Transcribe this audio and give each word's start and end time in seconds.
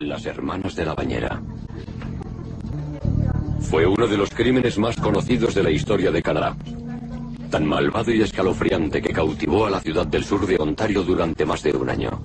Las 0.00 0.24
hermanas 0.24 0.74
de 0.74 0.86
la 0.86 0.94
bañera. 0.94 1.42
Fue 3.60 3.84
uno 3.84 4.06
de 4.06 4.16
los 4.16 4.30
crímenes 4.30 4.78
más 4.78 4.96
conocidos 4.96 5.54
de 5.54 5.62
la 5.62 5.70
historia 5.70 6.10
de 6.10 6.22
Canadá. 6.22 6.56
Tan 7.50 7.66
malvado 7.66 8.10
y 8.10 8.22
escalofriante 8.22 9.02
que 9.02 9.12
cautivó 9.12 9.66
a 9.66 9.70
la 9.70 9.78
ciudad 9.78 10.06
del 10.06 10.24
sur 10.24 10.46
de 10.46 10.56
Ontario 10.56 11.02
durante 11.02 11.44
más 11.44 11.62
de 11.62 11.72
un 11.72 11.90
año. 11.90 12.18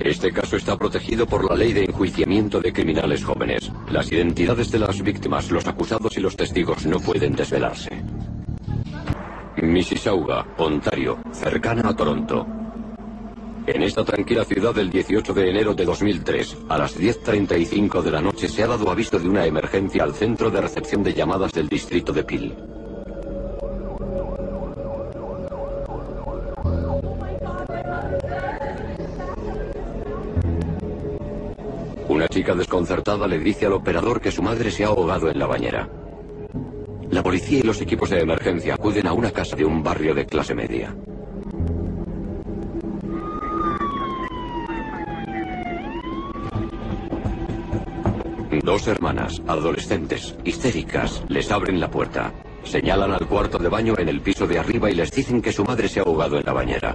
Este 0.00 0.32
caso 0.32 0.56
está 0.56 0.78
protegido 0.78 1.26
por 1.26 1.44
la 1.44 1.56
ley 1.56 1.74
de 1.74 1.84
enjuiciamiento 1.84 2.58
de 2.58 2.72
criminales 2.72 3.22
jóvenes. 3.22 3.70
Las 3.90 4.10
identidades 4.10 4.70
de 4.70 4.78
las 4.78 5.02
víctimas, 5.02 5.50
los 5.50 5.66
acusados 5.66 6.16
y 6.16 6.20
los 6.22 6.34
testigos 6.34 6.86
no 6.86 7.00
pueden 7.00 7.36
desvelarse. 7.36 8.02
Mississauga, 9.60 10.46
Ontario, 10.56 11.18
cercana 11.32 11.90
a 11.90 11.94
Toronto. 11.94 12.61
En 13.64 13.80
esta 13.80 14.04
tranquila 14.04 14.44
ciudad 14.44 14.74
del 14.74 14.90
18 14.90 15.34
de 15.34 15.50
enero 15.50 15.72
de 15.72 15.84
2003, 15.84 16.56
a 16.68 16.78
las 16.78 16.98
10.35 16.98 18.02
de 18.02 18.10
la 18.10 18.20
noche 18.20 18.48
se 18.48 18.64
ha 18.64 18.66
dado 18.66 18.90
aviso 18.90 19.20
de 19.20 19.28
una 19.28 19.46
emergencia 19.46 20.02
al 20.02 20.14
centro 20.14 20.50
de 20.50 20.60
recepción 20.60 21.04
de 21.04 21.14
llamadas 21.14 21.52
del 21.52 21.68
distrito 21.68 22.12
de 22.12 22.24
Peel. 22.24 22.56
Una 32.08 32.26
chica 32.26 32.56
desconcertada 32.56 33.28
le 33.28 33.38
dice 33.38 33.66
al 33.66 33.74
operador 33.74 34.20
que 34.20 34.32
su 34.32 34.42
madre 34.42 34.72
se 34.72 34.84
ha 34.84 34.88
ahogado 34.88 35.30
en 35.30 35.38
la 35.38 35.46
bañera. 35.46 35.88
La 37.10 37.22
policía 37.22 37.60
y 37.60 37.62
los 37.62 37.80
equipos 37.80 38.10
de 38.10 38.20
emergencia 38.20 38.74
acuden 38.74 39.06
a 39.06 39.12
una 39.12 39.30
casa 39.30 39.54
de 39.54 39.64
un 39.64 39.84
barrio 39.84 40.14
de 40.14 40.26
clase 40.26 40.52
media. 40.52 40.96
Dos 48.62 48.86
hermanas, 48.86 49.42
adolescentes, 49.48 50.36
histéricas, 50.44 51.24
les 51.28 51.50
abren 51.50 51.80
la 51.80 51.90
puerta. 51.90 52.32
Señalan 52.62 53.10
al 53.10 53.26
cuarto 53.26 53.58
de 53.58 53.68
baño 53.68 53.94
en 53.98 54.08
el 54.08 54.20
piso 54.20 54.46
de 54.46 54.56
arriba 54.56 54.88
y 54.88 54.94
les 54.94 55.10
dicen 55.10 55.42
que 55.42 55.50
su 55.50 55.64
madre 55.64 55.88
se 55.88 55.98
ha 55.98 56.04
ahogado 56.04 56.38
en 56.38 56.46
la 56.46 56.52
bañera. 56.52 56.94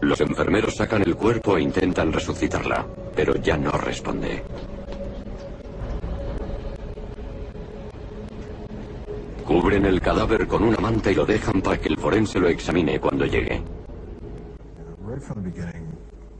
Los 0.00 0.20
enfermeros 0.20 0.76
sacan 0.76 1.02
el 1.02 1.16
cuerpo 1.16 1.56
e 1.56 1.62
intentan 1.62 2.12
resucitarla, 2.12 2.86
pero 3.16 3.34
ya 3.34 3.56
no 3.56 3.72
responde. 3.72 4.44
Cubren 9.44 9.84
el 9.84 10.00
cadáver 10.00 10.46
con 10.46 10.62
una 10.62 10.78
manta 10.78 11.10
y 11.10 11.16
lo 11.16 11.26
dejan 11.26 11.60
para 11.60 11.80
que 11.80 11.88
el 11.88 11.96
forense 11.96 12.38
lo 12.38 12.46
examine 12.46 13.00
cuando 13.00 13.26
llegue. 13.26 13.62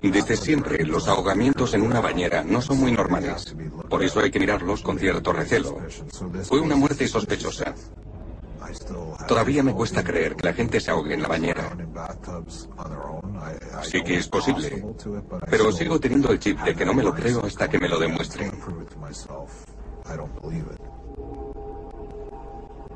Desde 0.02 0.36
siempre, 0.36 0.84
los 0.84 1.06
ahogamientos 1.06 1.74
en 1.74 1.82
una 1.82 2.00
bañera 2.00 2.42
no 2.42 2.60
son 2.60 2.80
muy 2.80 2.92
normales. 2.92 3.54
Por 3.88 4.02
eso 4.02 4.20
hay 4.20 4.30
que 4.30 4.40
mirarlos 4.40 4.82
con 4.82 4.98
cierto 4.98 5.32
recelo. 5.32 5.78
Fue 6.42 6.60
una 6.60 6.74
muerte 6.74 7.06
sospechosa. 7.06 7.74
Todavía 9.28 9.62
me 9.62 9.72
cuesta 9.72 10.02
creer 10.02 10.34
que 10.34 10.46
la 10.46 10.54
gente 10.54 10.80
se 10.80 10.90
ahogue 10.90 11.14
en 11.14 11.22
la 11.22 11.28
bañera. 11.28 11.76
Sí 13.82 14.02
que 14.02 14.18
es 14.18 14.28
posible. 14.28 14.84
Pero 15.48 15.72
sigo 15.72 16.00
teniendo 16.00 16.30
el 16.32 16.38
chip 16.38 16.60
de 16.60 16.74
que 16.74 16.84
no 16.84 16.94
me 16.94 17.02
lo 17.02 17.14
creo 17.14 17.44
hasta 17.44 17.68
que 17.68 17.78
me 17.78 17.88
lo 17.88 17.98
demuestren. 17.98 18.52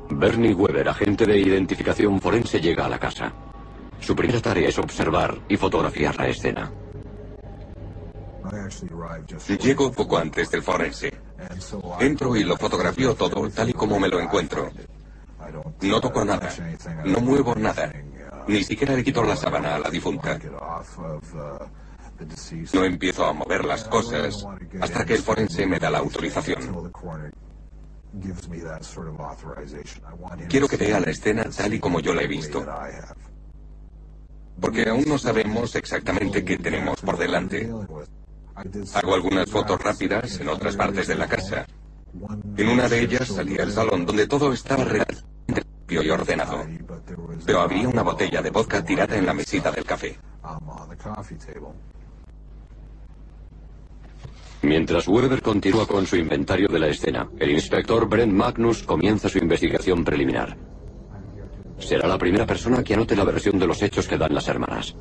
Bernie 0.09 0.53
Weber, 0.53 0.89
agente 0.89 1.25
de 1.25 1.37
identificación 1.37 2.19
forense, 2.19 2.59
llega 2.59 2.85
a 2.85 2.89
la 2.89 2.99
casa. 2.99 3.33
Su 3.99 4.15
primera 4.15 4.41
tarea 4.41 4.69
es 4.69 4.77
observar 4.77 5.37
y 5.49 5.57
fotografiar 5.57 6.15
la 6.17 6.27
escena. 6.27 6.71
Llego 9.59 9.91
poco 9.91 10.17
antes 10.17 10.49
del 10.51 10.63
forense. 10.63 11.13
Entro 11.99 12.35
y 12.35 12.43
lo 12.43 12.57
fotografío 12.57 13.15
todo 13.15 13.49
tal 13.49 13.69
y 13.69 13.73
como 13.73 13.99
me 13.99 14.07
lo 14.07 14.19
encuentro. 14.19 14.71
No 15.81 16.01
toco 16.01 16.25
nada. 16.25 16.49
No 17.05 17.19
muevo 17.19 17.55
nada. 17.55 17.91
Ni 18.47 18.63
siquiera 18.63 18.95
le 18.95 19.03
quito 19.03 19.23
la 19.23 19.35
sábana 19.35 19.75
a 19.75 19.79
la 19.79 19.89
difunta. 19.89 20.39
No 22.73 22.83
empiezo 22.83 23.25
a 23.25 23.33
mover 23.33 23.65
las 23.65 23.83
cosas 23.83 24.45
hasta 24.81 25.05
que 25.05 25.13
el 25.15 25.21
forense 25.21 25.65
me 25.65 25.79
da 25.79 25.89
la 25.89 25.99
autorización. 25.99 26.91
Quiero 30.49 30.67
que 30.67 30.77
vea 30.77 30.99
la 30.99 31.11
escena 31.11 31.43
tal 31.55 31.73
y 31.73 31.79
como 31.79 31.99
yo 31.99 32.13
la 32.13 32.23
he 32.23 32.27
visto. 32.27 32.65
Porque 34.59 34.89
aún 34.89 35.03
no 35.07 35.17
sabemos 35.19 35.75
exactamente 35.75 36.43
qué 36.43 36.57
tenemos 36.57 36.99
por 37.01 37.17
delante. 37.17 37.69
Hago 38.93 39.13
algunas 39.13 39.49
fotos 39.49 39.79
rápidas 39.79 40.39
en 40.39 40.49
otras 40.49 40.75
partes 40.75 41.07
de 41.07 41.15
la 41.15 41.27
casa. 41.27 41.67
En 42.57 42.69
una 42.69 42.89
de 42.89 43.01
ellas 43.01 43.27
salía 43.27 43.61
el 43.61 43.71
salón 43.71 44.05
donde 44.05 44.25
todo 44.27 44.51
estaba 44.51 44.83
realmente 44.83 45.23
limpio 45.47 46.01
y 46.01 46.09
ordenado. 46.09 46.65
Pero 47.45 47.61
había 47.61 47.87
una 47.87 48.01
botella 48.01 48.41
de 48.41 48.49
vodka 48.49 48.83
tirada 48.83 49.15
en 49.15 49.27
la 49.27 49.33
mesita 49.33 49.71
del 49.71 49.85
café. 49.85 50.17
Mientras 54.63 55.07
Weber 55.07 55.41
continúa 55.43 55.85
con 55.85 56.07
su 56.07 56.15
inventario 56.15 56.67
de 56.67 56.79
la 56.79 56.87
escena, 56.87 57.29
el 57.37 57.51
inspector 57.51 58.09
Brent 58.09 58.33
Magnus 58.33 58.81
comienza 58.81 59.29
su 59.29 59.37
investigación 59.37 60.03
preliminar. 60.03 60.57
Será 61.77 62.07
la 62.07 62.17
primera 62.17 62.47
persona 62.47 62.83
que 62.83 62.95
anote 62.95 63.15
la 63.15 63.23
versión 63.23 63.59
de 63.59 63.67
los 63.67 63.83
hechos 63.83 64.07
que 64.07 64.17
dan 64.17 64.33
las 64.33 64.47
hermanas. 64.47 64.95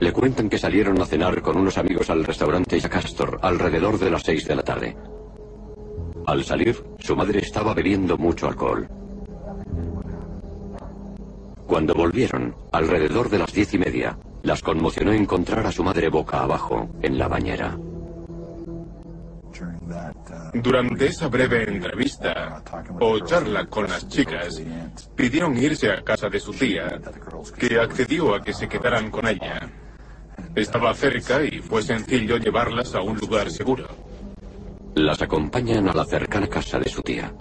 Le 0.00 0.12
cuentan 0.12 0.48
que 0.48 0.58
salieron 0.58 1.00
a 1.00 1.06
cenar 1.06 1.42
con 1.42 1.56
unos 1.56 1.76
amigos 1.76 2.08
al 2.10 2.24
restaurante 2.24 2.80
Castor 2.82 3.38
alrededor 3.42 3.98
de 3.98 4.10
las 4.10 4.22
seis 4.22 4.46
de 4.46 4.54
la 4.54 4.62
tarde. 4.62 4.96
Al 6.26 6.44
salir, 6.44 6.84
su 6.98 7.16
madre 7.16 7.40
estaba 7.40 7.74
bebiendo 7.74 8.16
mucho 8.16 8.46
alcohol. 8.46 8.88
Cuando 11.66 11.94
volvieron, 11.94 12.54
alrededor 12.72 13.28
de 13.28 13.38
las 13.38 13.52
diez 13.52 13.74
y 13.74 13.78
media, 13.78 14.18
las 14.42 14.62
conmocionó 14.62 15.12
encontrar 15.12 15.66
a 15.66 15.72
su 15.72 15.82
madre 15.82 16.08
boca 16.08 16.42
abajo, 16.42 16.88
en 17.02 17.18
la 17.18 17.28
bañera. 17.28 17.76
Durante 20.54 21.06
esa 21.06 21.28
breve 21.28 21.64
entrevista 21.64 22.62
o 23.00 23.18
charla 23.20 23.66
con 23.66 23.88
las 23.88 24.08
chicas, 24.08 24.62
pidieron 25.14 25.56
irse 25.56 25.90
a 25.90 26.02
casa 26.02 26.28
de 26.28 26.40
su 26.40 26.52
tía, 26.52 27.00
que 27.58 27.78
accedió 27.78 28.34
a 28.34 28.42
que 28.42 28.52
se 28.52 28.68
quedaran 28.68 29.10
con 29.10 29.26
ella. 29.26 29.68
Estaba 30.54 30.94
cerca 30.94 31.44
y 31.44 31.58
fue 31.58 31.82
sencillo 31.82 32.36
llevarlas 32.36 32.94
a 32.94 33.00
un 33.00 33.16
lugar 33.18 33.50
seguro. 33.50 33.86
Las 34.94 35.22
acompañan 35.22 35.88
a 35.88 35.94
la 35.94 36.04
cercana 36.04 36.48
casa 36.48 36.78
de 36.78 36.88
su 36.88 37.02
tía. 37.02 37.32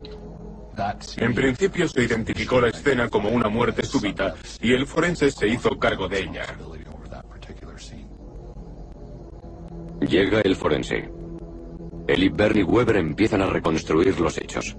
En 1.17 1.33
principio 1.33 1.87
se 1.87 2.03
identificó 2.03 2.61
la 2.61 2.67
escena 2.67 3.09
como 3.09 3.29
una 3.29 3.49
muerte 3.49 3.83
súbita 3.83 4.35
y 4.61 4.73
el 4.73 4.85
forense 4.85 5.31
se 5.31 5.47
hizo 5.47 5.77
cargo 5.79 6.07
de 6.07 6.19
ella. 6.19 6.45
Llega 10.01 10.41
el 10.41 10.55
forense. 10.55 11.09
Él 12.07 12.23
y 12.23 12.29
Bernie 12.29 12.63
Weber 12.63 12.97
empiezan 12.97 13.41
a 13.41 13.47
reconstruir 13.47 14.19
los 14.19 14.37
hechos. 14.37 14.77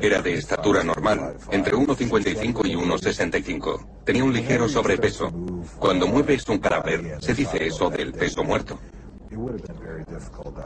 Era 0.00 0.22
de 0.22 0.34
estatura 0.34 0.82
normal, 0.82 1.36
entre 1.50 1.74
1,55 1.74 2.66
y 2.66 2.74
1,65. 2.74 3.86
Tenía 4.04 4.24
un 4.24 4.32
ligero 4.32 4.68
sobrepeso. 4.68 5.30
Cuando 5.78 6.06
mueves 6.06 6.48
un 6.48 6.58
cadáver, 6.58 7.18
se 7.20 7.34
dice 7.34 7.66
eso 7.66 7.90
del 7.90 8.12
peso 8.12 8.42
muerto. 8.44 8.78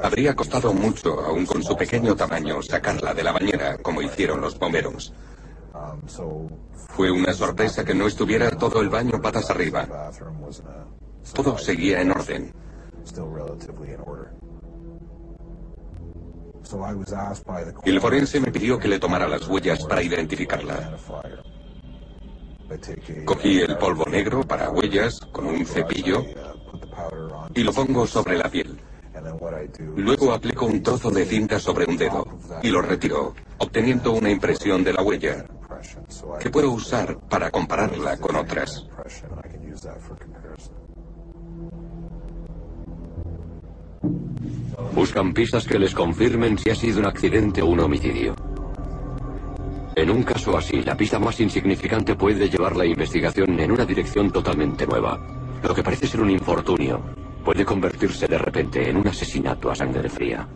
Habría 0.03 0.35
costado 0.35 0.73
mucho, 0.73 1.20
aun 1.20 1.47
con 1.47 1.62
su 1.62 1.76
pequeño 1.76 2.17
tamaño, 2.17 2.62
sacarla 2.62 3.15
de 3.15 3.23
la 3.23 3.32
bañera, 3.32 3.79
como 3.79 4.03
hicieron 4.03 4.41
los 4.41 4.59
bomberos. 4.59 5.12
Fue 6.88 7.11
una 7.11 7.32
sorpresa 7.32 7.85
que 7.85 7.94
no 7.94 8.06
estuviera 8.06 8.50
todo 8.50 8.81
el 8.81 8.88
baño 8.88 9.20
patas 9.20 9.50
arriba. 9.50 10.11
Todo 11.35 11.59
seguía 11.59 12.00
en 12.00 12.11
orden. 12.11 12.53
El 17.85 18.01
forense 18.01 18.41
me 18.41 18.51
pidió 18.51 18.79
que 18.79 18.89
le 18.89 18.99
tomara 18.99 19.29
las 19.29 19.47
huellas 19.47 19.85
para 19.85 20.03
identificarla. 20.03 20.97
Cogí 23.25 23.61
el 23.61 23.79
polvo 23.79 24.05
negro 24.07 24.43
para 24.43 24.71
huellas 24.71 25.21
con 25.33 25.47
un 25.47 25.65
cepillo 25.65 26.25
y 27.55 27.63
lo 27.63 27.73
pongo 27.73 28.07
sobre 28.07 28.37
la 28.37 28.51
piel. 28.51 28.79
Luego 29.97 30.33
aplico 30.33 30.67
un 30.67 30.83
trozo 30.83 31.11
de 31.11 31.25
cinta 31.25 31.59
sobre 31.59 31.87
un 31.87 31.97
dedo 31.97 32.27
y 32.63 32.69
lo 32.69 32.83
retiro, 32.83 33.35
obteniendo 33.59 34.13
una 34.13 34.31
impresión 34.31 34.83
de 34.85 34.93
la 34.93 35.03
huella 35.03 35.47
que 36.41 36.51
puedo 36.51 36.71
usar 36.73 37.19
para 37.29 37.51
compararla 37.51 38.17
con 38.19 38.37
otras. 38.37 38.87
Buscan 44.96 45.34
pistas 45.34 45.66
que 45.66 45.78
les 45.78 45.94
confirmen 45.94 46.56
si 46.56 46.70
ha 46.70 46.75
sido 46.75 47.00
un 47.00 47.06
accidente 47.06 47.60
o 47.60 47.66
un 47.66 47.81
homicidio. 47.81 48.34
En 49.94 50.10
un 50.10 50.22
caso 50.22 50.56
así, 50.56 50.81
la 50.81 50.96
pista 50.96 51.19
más 51.19 51.38
insignificante 51.38 52.14
puede 52.14 52.48
llevar 52.48 52.75
la 52.75 52.87
investigación 52.87 53.60
en 53.60 53.72
una 53.72 53.84
dirección 53.84 54.31
totalmente 54.31 54.87
nueva. 54.87 55.20
Lo 55.62 55.75
que 55.75 55.82
parece 55.82 56.06
ser 56.06 56.22
un 56.22 56.31
infortunio 56.31 57.02
puede 57.44 57.62
convertirse 57.62 58.26
de 58.26 58.38
repente 58.38 58.88
en 58.88 58.96
un 58.96 59.06
asesinato 59.06 59.70
a 59.70 59.75
sangre 59.75 60.08
fría. 60.08 60.48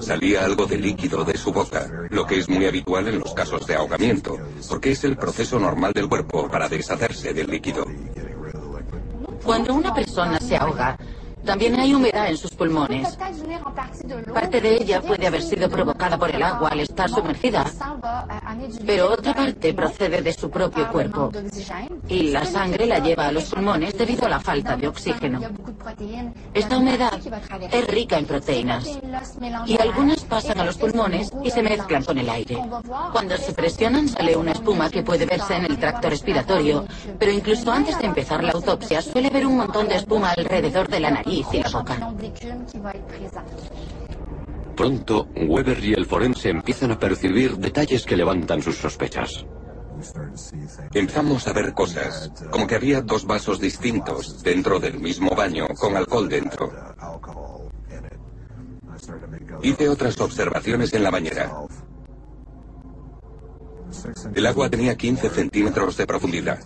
Salía 0.00 0.44
algo 0.44 0.66
de 0.66 0.78
líquido 0.78 1.22
de 1.22 1.38
su 1.38 1.52
boca, 1.52 1.88
lo 2.10 2.26
que 2.26 2.38
es 2.38 2.48
muy 2.48 2.66
habitual 2.66 3.06
en 3.06 3.20
los 3.20 3.32
casos 3.32 3.64
de 3.64 3.76
ahogamiento, 3.76 4.36
porque 4.68 4.90
es 4.90 5.04
el 5.04 5.16
proceso 5.16 5.60
normal 5.60 5.92
del 5.92 6.08
cuerpo 6.08 6.48
para 6.48 6.68
deshacerse 6.68 7.32
del 7.32 7.46
líquido. 7.46 7.86
Cuando 9.44 9.74
una 9.74 9.94
persona 9.94 10.40
se 10.40 10.56
ahoga, 10.56 10.98
también 11.46 11.78
hay 11.78 11.94
humedad 11.94 12.28
en 12.28 12.36
sus 12.36 12.50
pulmones. 12.50 13.16
Parte 14.34 14.60
de 14.60 14.74
ella 14.74 15.00
puede 15.00 15.26
haber 15.26 15.42
sido 15.42 15.70
provocada 15.70 16.18
por 16.18 16.30
el 16.30 16.42
agua 16.42 16.70
al 16.70 16.80
estar 16.80 17.08
sumergida, 17.08 17.64
pero 18.84 19.12
otra 19.12 19.32
parte 19.32 19.72
procede 19.72 20.20
de 20.20 20.32
su 20.32 20.50
propio 20.50 20.90
cuerpo. 20.90 21.30
Y 22.08 22.30
la 22.30 22.44
sangre 22.44 22.86
la 22.86 22.98
lleva 22.98 23.28
a 23.28 23.32
los 23.32 23.44
pulmones 23.44 23.96
debido 23.96 24.26
a 24.26 24.28
la 24.28 24.40
falta 24.40 24.76
de 24.76 24.88
oxígeno. 24.88 25.40
Esta 26.52 26.78
humedad 26.78 27.18
es 27.72 27.86
rica 27.86 28.18
en 28.18 28.26
proteínas 28.26 28.98
y 29.66 29.80
algunas 29.80 30.24
pasan 30.24 30.58
a 30.60 30.64
los 30.64 30.76
pulmones 30.76 31.30
y 31.44 31.50
se 31.50 31.62
mezclan 31.62 32.04
con 32.04 32.18
el 32.18 32.28
aire. 32.28 32.58
Cuando 33.12 33.36
se 33.36 33.52
presionan 33.52 34.08
sale 34.08 34.36
una 34.36 34.52
espuma 34.52 34.90
que 34.90 35.04
puede 35.04 35.26
verse 35.26 35.54
en 35.54 35.66
el 35.66 35.78
tracto 35.78 36.10
respiratorio, 36.10 36.84
pero 37.18 37.30
incluso 37.30 37.70
antes 37.70 37.98
de 37.98 38.06
empezar 38.06 38.42
la 38.42 38.52
autopsia 38.52 39.00
suele 39.00 39.28
haber 39.28 39.46
un 39.46 39.58
montón 39.58 39.86
de 39.88 39.96
espuma 39.96 40.30
alrededor 40.30 40.88
de 40.88 41.00
la 41.00 41.10
nariz 41.10 41.35
Pronto, 44.76 45.28
Weber 45.34 45.84
y 45.84 45.94
el 45.94 46.06
forense 46.06 46.50
empiezan 46.50 46.92
a 46.92 46.98
percibir 46.98 47.56
detalles 47.56 48.04
que 48.04 48.16
levantan 48.16 48.62
sus 48.62 48.76
sospechas. 48.76 49.46
Empezamos 50.92 51.48
a 51.48 51.52
ver 51.52 51.72
cosas, 51.72 52.30
como 52.50 52.66
que 52.66 52.74
había 52.74 53.00
dos 53.00 53.26
vasos 53.26 53.58
distintos 53.58 54.42
dentro 54.42 54.78
del 54.78 55.00
mismo 55.00 55.30
baño 55.34 55.66
con 55.78 55.96
alcohol 55.96 56.28
dentro. 56.28 56.70
Hice 59.62 59.88
otras 59.88 60.20
observaciones 60.20 60.92
en 60.92 61.02
la 61.02 61.10
bañera. 61.10 61.50
El 64.34 64.46
agua 64.46 64.68
tenía 64.68 64.96
15 64.96 65.30
centímetros 65.30 65.96
de 65.96 66.06
profundidad. 66.06 66.58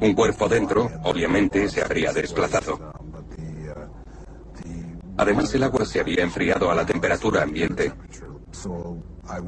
Un 0.00 0.14
cuerpo 0.14 0.48
dentro, 0.48 0.90
obviamente, 1.04 1.68
se 1.68 1.82
habría 1.82 2.12
desplazado. 2.12 2.92
Además, 5.16 5.54
el 5.54 5.62
agua 5.62 5.84
se 5.84 6.00
había 6.00 6.22
enfriado 6.22 6.70
a 6.70 6.74
la 6.74 6.84
temperatura 6.84 7.42
ambiente. 7.42 7.92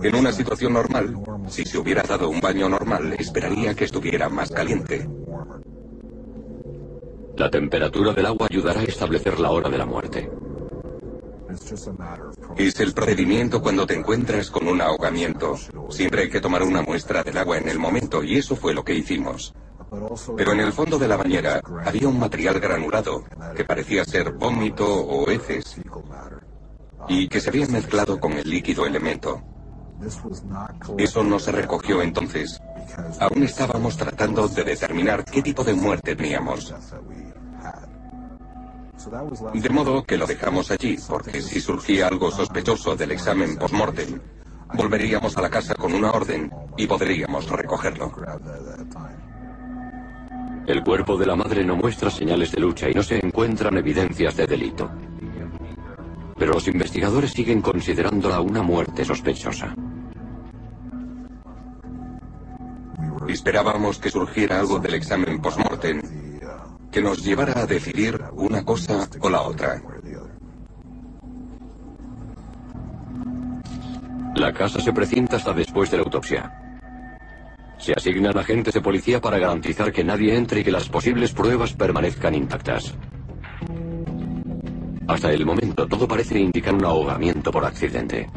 En 0.03 0.15
una 0.15 0.33
situación 0.33 0.73
normal, 0.73 1.15
si 1.49 1.65
se 1.65 1.79
hubiera 1.79 2.03
dado 2.03 2.29
un 2.29 2.41
baño 2.41 2.69
normal, 2.69 3.15
esperaría 3.19 3.75
que 3.75 3.85
estuviera 3.85 4.29
más 4.29 4.51
caliente. 4.51 5.09
La 7.37 7.51
temperatura 7.51 8.13
del 8.13 8.27
agua 8.27 8.49
ayudará 8.51 8.81
a 8.81 8.85
establecer 8.85 9.39
la 9.39 9.51
hora 9.51 9.69
de 9.69 9.79
la 9.79 9.87
muerte. 9.87 10.31
Es 12.57 12.81
el 12.81 12.93
procedimiento 12.93 13.63
cuando 13.63 13.87
te 13.87 13.95
encuentras 13.95 14.51
con 14.51 14.69
un 14.69 14.81
ahogamiento. 14.81 15.57
Siempre 15.91 16.23
hay 16.23 16.31
que 16.31 16.41
tomar 16.41 16.63
una 16.63 16.83
muestra 16.83 17.23
del 17.23 17.39
agua 17.39 17.59
en 17.59 17.69
el 17.69 17.79
momento 17.79 18.23
y 18.23 18.37
eso 18.37 18.55
fue 18.55 18.75
lo 18.75 18.85
que 18.85 18.95
hicimos. 18.95 19.55
Pero 20.37 20.53
en 20.53 20.61
el 20.61 20.73
fondo 20.73 20.99
de 20.99 21.09
la 21.09 21.17
bañera 21.17 21.61
había 21.85 22.09
un 22.09 22.19
material 22.19 22.61
granulado 22.61 23.25
que 23.57 23.65
parecía 23.65 24.05
ser 24.05 24.33
vómito 24.33 24.87
o 24.87 25.31
heces 25.31 25.81
y 27.09 27.29
que 27.29 27.41
se 27.41 27.49
había 27.49 27.67
mezclado 27.69 28.21
con 28.21 28.33
el 28.33 28.49
líquido 28.49 28.85
elemento. 28.85 29.43
Eso 30.99 31.25
no 31.25 31.39
se 31.39 31.53
recogió 31.53 32.03
entonces. 32.03 32.61
Aún 33.21 33.43
estábamos 33.43 33.97
tratando 33.97 34.47
de 34.49 34.65
determinar 34.65 35.25
qué 35.25 35.43
tipo 35.43 35.65
de 35.65 35.75
muerte 35.75 36.15
teníamos. 36.15 36.75
De 39.55 39.71
modo 39.71 40.03
que 40.05 40.17
lo 40.17 40.27
dejamos 40.27 40.73
allí, 40.73 40.97
porque 41.09 41.41
si 41.41 41.61
surgía 41.61 42.09
algo 42.09 42.33
sospechoso 42.33 42.97
del 42.97 43.13
examen 43.13 43.57
post-mortem, 43.57 44.19
volveríamos 44.75 45.37
a 45.37 45.43
la 45.43 45.51
casa 45.51 45.75
con 45.75 45.95
una 45.95 46.11
orden 46.11 46.51
y 46.77 46.87
podríamos 46.87 47.49
recogerlo. 47.49 48.13
El 50.67 50.83
cuerpo 50.83 51.17
de 51.17 51.27
la 51.27 51.37
madre 51.37 51.65
no 51.65 51.77
muestra 51.77 52.11
señales 52.11 52.51
de 52.51 52.61
lucha 52.61 52.91
y 52.91 52.95
no 52.95 53.03
se 53.03 53.25
encuentran 53.25 53.79
evidencias 53.79 54.37
de 54.37 54.47
delito. 54.47 54.91
Pero 56.37 56.55
los 56.55 56.67
investigadores 56.67 57.31
siguen 57.33 57.63
considerándola 57.63 58.41
una 58.41 58.63
muerte 58.63 59.05
sospechosa. 59.05 59.75
Esperábamos 63.29 63.99
que 63.99 64.11
surgiera 64.11 64.59
algo 64.59 64.79
del 64.79 64.95
examen 64.95 65.41
post-mortem 65.41 66.18
que 66.91 67.03
nos 67.03 67.23
llevara 67.25 67.61
a 67.61 67.67
decidir 67.67 68.21
una 68.33 68.65
cosa 68.65 69.09
o 69.21 69.29
la 69.29 69.43
otra. 69.43 69.83
La 74.35 74.53
casa 74.53 74.81
se 74.81 74.93
precinta 74.93 75.37
hasta 75.37 75.53
después 75.53 75.91
de 75.91 75.97
la 75.97 76.05
autopsia. 76.05 76.53
Se 77.79 77.93
asignan 77.93 78.37
agentes 78.39 78.75
de 78.75 78.81
policía 78.81 79.21
para 79.21 79.39
garantizar 79.39 79.93
que 79.93 80.05
nadie 80.05 80.37
entre 80.37 80.61
y 80.61 80.65
que 80.65 80.71
las 80.71 80.89
posibles 80.89 81.33
pruebas 81.33 81.73
permanezcan 81.73 82.35
intactas. 82.35 82.95
Hasta 85.07 85.33
el 85.33 85.47
momento 85.47 85.87
todo 85.87 86.07
parece 86.07 86.39
indicar 86.39 86.75
un 86.75 86.85
ahogamiento 86.85 87.51
por 87.51 87.65
accidente. 87.65 88.29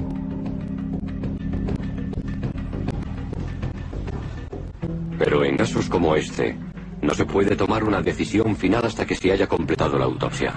Pero 5.20 5.44
en 5.44 5.58
casos 5.58 5.88
como 5.90 6.16
este, 6.16 6.58
no 7.02 7.14
se 7.14 7.26
puede 7.26 7.56
tomar 7.56 7.84
una 7.84 8.02
decisión 8.02 8.56
final 8.56 8.86
hasta 8.86 9.06
que 9.06 9.16
se 9.16 9.32
haya 9.32 9.48
completado 9.48 9.98
la 9.98 10.06
autopsia. 10.06 10.54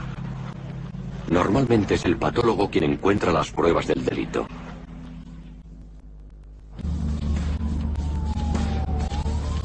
Normalmente 1.31 1.95
es 1.95 2.05
el 2.05 2.17
patólogo 2.17 2.71
quien 2.71 2.85
encuentra 2.85 3.33
las 3.33 3.51
pruebas 3.51 3.87
del 3.87 4.05
delito. 4.05 4.47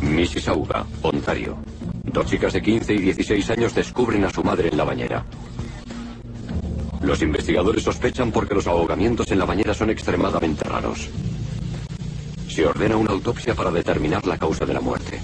Mississauga, 0.01 0.85
Ontario. 1.01 1.57
Dos 2.03 2.25
chicas 2.25 2.53
de 2.53 2.61
15 2.61 2.93
y 2.93 2.97
16 2.99 3.49
años 3.51 3.75
descubren 3.75 4.23
a 4.23 4.29
su 4.29 4.43
madre 4.43 4.69
en 4.69 4.77
la 4.77 4.83
bañera. 4.83 5.25
Los 7.01 7.21
investigadores 7.21 7.83
sospechan 7.83 8.31
porque 8.31 8.55
los 8.55 8.67
ahogamientos 8.67 9.31
en 9.31 9.39
la 9.39 9.45
bañera 9.45 9.73
son 9.73 9.89
extremadamente 9.89 10.63
raros. 10.63 11.09
Se 12.47 12.65
ordena 12.65 12.97
una 12.97 13.11
autopsia 13.11 13.53
para 13.53 13.71
determinar 13.71 14.25
la 14.25 14.37
causa 14.37 14.65
de 14.65 14.73
la 14.73 14.81
muerte. 14.81 15.19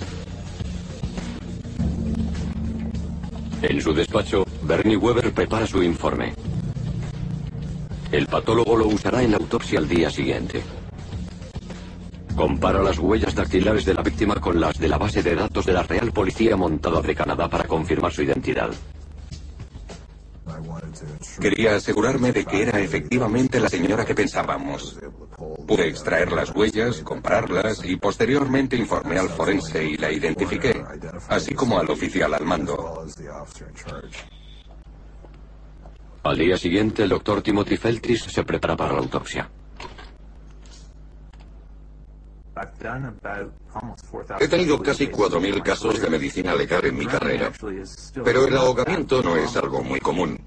En 3.68 3.82
su 3.82 3.94
despacho, 3.94 4.46
Bernie 4.62 4.96
Weber 4.96 5.34
prepara 5.34 5.66
su 5.66 5.82
informe. 5.82 6.36
El 8.12 8.28
patólogo 8.28 8.78
lo 8.78 8.86
usará 8.86 9.24
en 9.24 9.32
la 9.32 9.38
autopsia 9.38 9.80
al 9.80 9.90
día 9.90 10.12
siguiente. 10.12 10.62
Compara 12.36 12.84
las 12.84 13.00
huellas 13.00 13.34
dactilares 13.34 13.86
de 13.86 13.96
la 13.96 14.04
víctima 14.04 14.36
con 14.36 14.60
las 14.60 14.78
de 14.78 14.88
la 14.88 15.00
base 15.00 15.24
de 15.24 15.34
datos 15.34 15.66
de 15.66 15.74
la 15.74 15.82
Real 15.82 16.12
Policía 16.12 16.56
Montada 16.56 17.02
de 17.02 17.16
Canadá 17.16 17.50
para 17.50 17.64
confirmar 17.64 18.14
su 18.14 18.22
identidad. 18.22 18.70
Quería 21.40 21.76
asegurarme 21.76 22.32
de 22.32 22.46
que 22.46 22.64
era 22.64 22.80
efectivamente 22.80 23.60
la 23.60 23.70
señora 23.70 24.06
que 24.06 24.16
pensábamos. 24.16 24.98
Pude 25.68 25.88
extraer 25.88 26.32
las 26.32 26.56
huellas, 26.56 27.02
compararlas 27.02 27.84
y 27.84 27.96
posteriormente 27.98 28.76
informé 28.76 29.20
al 29.20 29.30
forense 29.30 29.84
y 29.84 29.98
la 29.98 30.12
identifiqué, 30.12 30.84
así 31.30 31.54
como 31.54 31.80
al 31.80 31.90
oficial 31.90 32.34
al 32.34 32.46
mando. 32.46 33.06
Al 36.24 36.38
día 36.38 36.58
siguiente, 36.58 37.04
el 37.04 37.10
doctor 37.10 37.42
Timothy 37.42 37.78
Feltris 37.78 38.24
se 38.24 38.44
prepara 38.44 38.76
para 38.76 38.94
la 38.94 39.00
autopsia. 39.00 39.50
He 44.40 44.48
tenido 44.48 44.82
casi 44.82 45.08
4.000 45.08 45.62
casos 45.62 46.00
de 46.00 46.10
medicina 46.10 46.56
legal 46.56 46.86
en 46.86 46.98
mi 46.98 47.06
carrera, 47.06 47.52
pero 48.24 48.48
el 48.48 48.56
ahogamiento 48.56 49.22
no 49.22 49.36
es 49.36 49.56
algo 49.58 49.84
muy 49.84 50.00
común. 50.00 50.40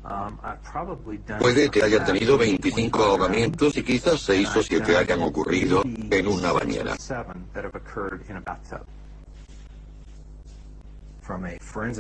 Puede 1.39 1.71
que 1.71 1.83
haya 1.83 2.05
tenido 2.05 2.39
25 2.39 3.03
ahogamientos 3.05 3.77
y 3.77 3.83
quizás 3.83 4.21
6 4.21 4.57
o 4.57 4.63
7 4.63 4.97
hayan 4.97 5.23
ocurrido 5.23 5.83
en 5.85 6.27
una 6.27 6.53
bañera. 6.53 6.97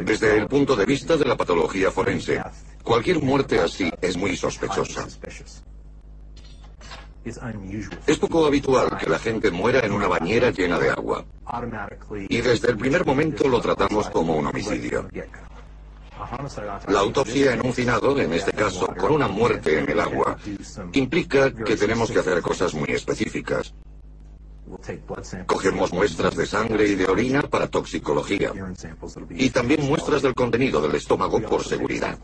Desde 0.05 0.39
el 0.39 0.47
punto 0.47 0.75
de 0.75 0.87
vista 0.87 1.19
de 1.19 1.27
la 1.27 1.37
patología 1.37 1.91
forense, 1.91 2.43
cualquier 2.83 3.21
muerte 3.21 3.61
así 3.61 3.93
es 4.01 4.17
muy 4.17 4.35
sospechosa. 4.37 5.07
Es 8.07 8.19
poco 8.19 8.47
habitual 8.47 8.97
que 8.99 9.09
la 9.09 9.19
gente 9.19 9.51
muera 9.51 9.81
en 9.81 9.93
una 9.93 10.09
bañera 10.09 10.51
llena 10.51 10.79
de 10.79 10.91
agua. 10.91 11.25
Y 12.29 12.41
desde 12.41 12.71
el 12.71 12.77
primer 12.77 13.05
momento 13.07 13.49
lo 13.49 13.61
tratamos 13.61 14.09
como 14.11 14.37
un 14.37 14.47
homicidio. 14.47 15.09
La 16.89 17.01
autopsia 17.01 17.55
en 17.55 17.65
un 17.65 17.73
finado, 17.73 18.19
en 18.19 18.33
este 18.33 18.53
caso 18.53 18.87
con 18.99 19.13
una 19.13 19.29
muerte 19.29 19.79
en 19.79 19.89
el 19.89 20.01
agua, 20.01 20.37
implica 20.93 21.55
que 21.55 21.77
tenemos 21.77 22.11
que 22.11 22.19
hacer 22.19 22.41
cosas 22.43 22.75
muy 22.75 22.91
específicas. 22.91 23.75
Cogemos 25.47 25.93
muestras 25.93 26.37
de 26.37 26.45
sangre 26.45 26.89
y 26.89 26.95
de 26.95 27.07
orina 27.07 27.43
para 27.43 27.69
toxicología 27.69 28.53
y 29.31 29.49
también 29.51 29.87
muestras 29.87 30.21
del 30.21 30.35
contenido 30.35 30.83
del 30.83 30.95
estómago 30.95 31.41
por 31.41 31.65
seguridad. 31.65 32.19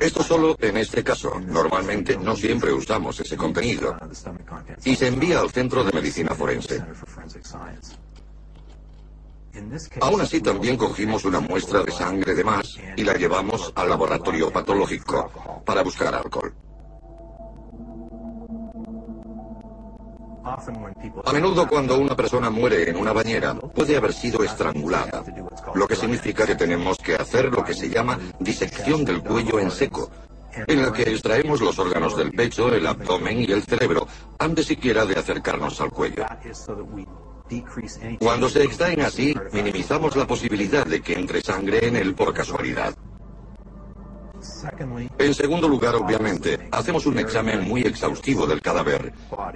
Esto 0.00 0.22
solo 0.22 0.56
en 0.60 0.76
este 0.76 1.02
caso. 1.02 1.40
Normalmente 1.40 2.16
no 2.16 2.36
siempre 2.36 2.72
usamos 2.72 3.18
ese 3.20 3.36
contenido. 3.36 3.96
Y 4.84 4.94
se 4.94 5.08
envía 5.08 5.40
al 5.40 5.50
Centro 5.50 5.84
de 5.84 5.92
Medicina 5.92 6.34
Forense. 6.34 6.82
Aún 10.00 10.20
así, 10.20 10.40
también 10.40 10.76
cogimos 10.76 11.24
una 11.24 11.40
muestra 11.40 11.82
de 11.82 11.90
sangre 11.90 12.34
de 12.34 12.44
más 12.44 12.78
y 12.96 13.02
la 13.02 13.14
llevamos 13.14 13.72
al 13.74 13.88
laboratorio 13.88 14.52
patológico 14.52 15.62
para 15.64 15.82
buscar 15.82 16.14
alcohol. 16.14 16.54
A 21.24 21.32
menudo 21.32 21.68
cuando 21.68 21.98
una 21.98 22.16
persona 22.16 22.48
muere 22.48 22.88
en 22.88 22.96
una 22.96 23.12
bañera 23.12 23.54
puede 23.54 23.96
haber 23.96 24.12
sido 24.12 24.42
estrangulada, 24.42 25.22
lo 25.78 25.86
que 25.86 25.96
significa 25.96 26.44
que 26.44 26.56
tenemos 26.56 26.98
que 26.98 27.14
hacer 27.14 27.46
lo 27.46 27.64
que 27.64 27.72
se 27.72 27.88
llama 27.88 28.18
disección 28.40 29.04
del 29.04 29.22
cuello 29.22 29.60
en 29.60 29.70
seco, 29.70 30.10
en 30.66 30.82
la 30.82 30.92
que 30.92 31.02
extraemos 31.02 31.60
los 31.60 31.78
órganos 31.78 32.16
del 32.16 32.32
pecho, 32.32 32.74
el 32.74 32.86
abdomen 32.86 33.40
y 33.40 33.52
el 33.52 33.62
cerebro 33.62 34.06
antes 34.38 34.66
siquiera 34.66 35.06
de 35.06 35.18
acercarnos 35.18 35.80
al 35.80 35.90
cuello. 35.90 36.26
Cuando 38.18 38.48
se 38.48 38.64
extraen 38.64 39.00
así, 39.00 39.34
minimizamos 39.52 40.16
la 40.16 40.26
posibilidad 40.26 40.84
de 40.84 41.00
que 41.00 41.14
entre 41.14 41.40
sangre 41.40 41.86
en 41.86 41.96
él 41.96 42.14
por 42.14 42.34
casualidad. 42.34 42.94
En 45.18 45.34
segundo 45.34 45.68
lugar, 45.68 45.94
obviamente, 45.94 46.68
hacemos 46.72 47.06
un 47.06 47.18
examen 47.18 47.66
muy 47.68 47.82
exhaustivo 47.82 48.46
del 48.46 48.60
cadáver 48.60 49.12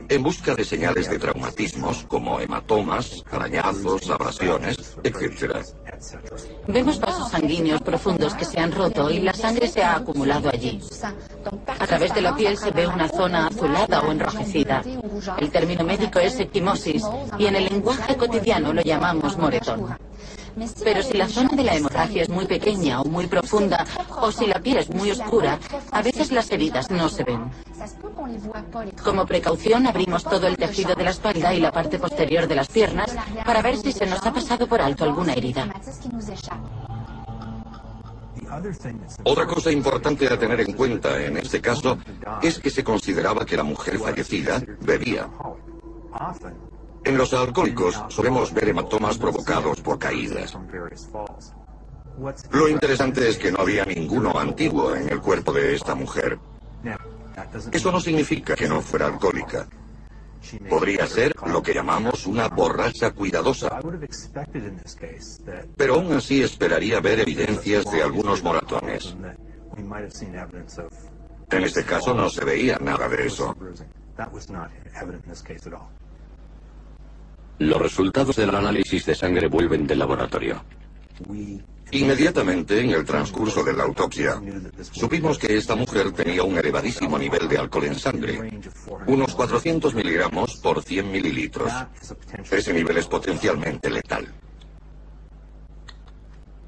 en 0.09 0.23
busca 0.23 0.55
de 0.55 0.65
señales 0.65 1.09
de 1.09 1.19
traumatismos 1.19 2.05
como 2.09 2.41
hematomas, 2.41 3.25
arañazos, 3.31 4.09
abrasiones, 4.11 4.97
etc. 5.03 5.57
Vemos 6.69 7.01
vasos 7.01 7.31
sanguíneos 7.31 7.81
profundos 7.83 8.35
que 8.35 8.45
se 8.45 8.61
han 8.61 8.73
roto 8.73 9.11
y 9.11 9.21
la 9.21 9.35
sangre 9.35 9.69
se 9.69 9.83
ha 9.83 9.97
acumulado 9.97 10.51
allí. 10.51 10.81
A 11.67 11.87
través 11.87 12.15
de 12.15 12.21
la 12.21 12.37
piel 12.37 12.57
se 12.57 12.71
ve 12.71 12.87
una 12.87 13.09
zona 13.09 13.49
azulada 13.49 14.03
o 14.03 14.13
enrojecida. 14.13 14.83
El 15.39 15.51
término 15.51 15.85
médico 15.85 16.19
es 16.19 16.39
equimosis 16.39 17.03
y 17.39 17.47
en 17.47 17.57
el 17.57 17.65
lenguaje 17.65 18.17
cotidiano 18.17 18.73
lo 18.73 18.83
llamamos 18.83 19.37
moretón. 19.37 19.97
Pero 20.85 21.03
si 21.03 21.15
la 21.17 21.29
zona 21.29 21.51
de 21.57 21.65
la 21.65 21.77
hemorragia 21.77 22.23
es 22.23 22.29
muy 22.29 22.47
pequeña 22.47 23.01
o 23.01 23.05
muy 23.05 23.27
profunda, 23.27 23.87
o 24.21 24.31
si 24.31 24.47
la 24.47 24.61
piel 24.61 24.79
es 24.79 24.91
muy 24.91 25.11
oscura, 25.11 25.59
a 25.91 26.03
veces 26.03 26.33
las 26.33 26.51
heridas 26.51 26.91
no 26.91 27.09
se 27.09 27.25
ven. 27.25 27.51
Como 29.03 29.27
precaución, 29.27 29.87
abrimos 29.87 30.25
todo 30.25 30.47
el 30.47 30.57
tejido 30.57 30.95
de 30.95 31.05
la 31.05 31.11
espalda 31.11 31.55
y 31.55 31.61
la 31.61 31.73
parte 31.73 31.99
posterior 31.99 32.47
de 32.47 32.55
las 32.55 32.69
piernas 32.69 33.15
para 33.45 33.63
ver 33.63 33.77
si 33.77 33.93
se 33.93 34.07
nos 34.07 34.25
ha 34.25 34.33
pasado 34.33 34.67
por 34.67 34.81
alto 34.81 35.05
alguna 35.05 35.33
herida. 35.33 35.69
Otra 39.25 39.47
cosa 39.47 39.73
importante 39.73 40.27
a 40.31 40.39
tener 40.39 40.61
en 40.61 40.73
cuenta 40.75 41.21
en 41.23 41.39
este 41.39 41.61
caso 41.61 41.97
es 42.43 42.59
que 42.59 42.71
se 42.71 42.85
consideraba 42.85 43.47
que 43.47 43.57
la 43.57 43.63
mujer 43.63 43.99
fallecida 43.99 44.63
bebía. 44.81 45.29
En 47.05 47.19
los 47.19 47.33
alcohólicos 47.35 48.01
solemos 48.09 48.53
ver 48.53 48.69
hematomas 48.69 49.19
provocados 49.19 49.81
por 49.81 49.99
caídas. 49.99 50.57
Lo 52.51 52.69
interesante 52.69 53.29
es 53.29 53.39
que 53.39 53.51
no 53.51 53.61
había 53.61 53.85
ninguno 53.85 54.39
antiguo 54.39 54.95
en 54.95 55.09
el 55.09 55.21
cuerpo 55.21 55.53
de 55.53 55.75
esta 55.75 55.95
mujer. 55.95 56.39
Eso 57.73 57.91
no 57.91 58.01
significa 58.01 58.55
que 58.55 58.69
no 58.69 58.81
fuera 58.81 59.07
alcohólica. 59.07 59.67
Podría 60.69 61.07
ser 61.07 61.35
lo 61.47 61.63
que 61.63 61.73
llamamos 61.73 62.27
una 62.27 62.49
borracha 62.49 63.13
cuidadosa. 63.13 63.81
Pero 65.77 65.95
aún 65.95 66.13
así 66.13 66.43
esperaría 66.43 67.01
ver 67.01 67.21
evidencias 67.21 67.91
de 67.91 68.03
algunos 68.03 68.43
moratones. 68.43 69.17
En 71.51 71.65
este 71.65 71.85
caso 71.85 72.15
no 72.15 72.29
se 72.29 72.45
veía 72.45 72.79
nada 72.79 73.09
de 73.09 73.27
eso. 73.27 73.57
Los 77.59 77.81
resultados 77.81 78.37
del 78.37 78.55
análisis 78.55 79.07
de 79.07 79.15
sangre 79.15 79.49
vuelven 79.49 79.87
del 79.87 79.99
laboratorio. 79.99 80.65
Inmediatamente, 81.93 82.81
en 82.81 82.91
el 82.91 83.05
transcurso 83.05 83.63
de 83.63 83.75
la 83.75 83.85
autopsia, 83.85 84.41
supimos 84.91 85.39
que 85.39 85.59
esta 85.59 85.77
mujer 85.77 86.11
tenía 86.13 86.43
un 86.43 86.57
elevadísimo 86.57 87.19
nivel 87.19 87.47
de 87.49 87.59
alcohol 87.59 87.85
en 87.85 87.95
sangre, 87.97 88.61
unos 89.07 89.35
400 89.35 89.95
miligramos 89.95 90.57
por 90.57 90.83
100 90.83 91.13
mililitros. 91.13 91.71
Ese 92.51 92.73
nivel 92.73 92.97
es 92.97 93.07
potencialmente 93.07 93.91
letal. 93.91 94.27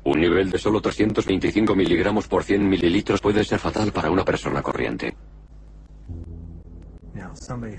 Un 0.04 0.20
nivel 0.20 0.50
de 0.50 0.58
solo 0.58 0.82
325 0.82 1.74
miligramos 1.74 2.28
por 2.28 2.44
100 2.44 2.68
mililitros 2.68 3.22
puede 3.22 3.42
ser 3.44 3.58
fatal 3.58 3.90
para 3.90 4.10
una 4.10 4.26
persona 4.26 4.60
corriente. 4.60 5.16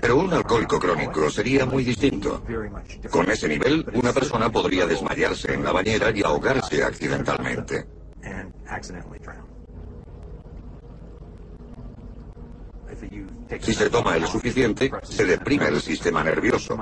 Pero 0.00 0.16
un 0.16 0.32
alcohólico 0.32 0.78
crónico 0.78 1.30
sería 1.30 1.66
muy 1.66 1.84
distinto. 1.84 2.42
Con 3.10 3.30
ese 3.30 3.48
nivel, 3.48 3.84
una 3.94 4.12
persona 4.12 4.50
podría 4.50 4.86
desmayarse 4.86 5.54
en 5.54 5.64
la 5.64 5.72
bañera 5.72 6.10
y 6.14 6.22
ahogarse 6.22 6.84
accidentalmente. 6.84 7.86
Si 13.60 13.74
se 13.74 13.90
toma 13.90 14.16
el 14.16 14.26
suficiente, 14.26 14.90
se 15.02 15.24
deprime 15.24 15.68
el 15.68 15.80
sistema 15.80 16.24
nervioso, 16.24 16.78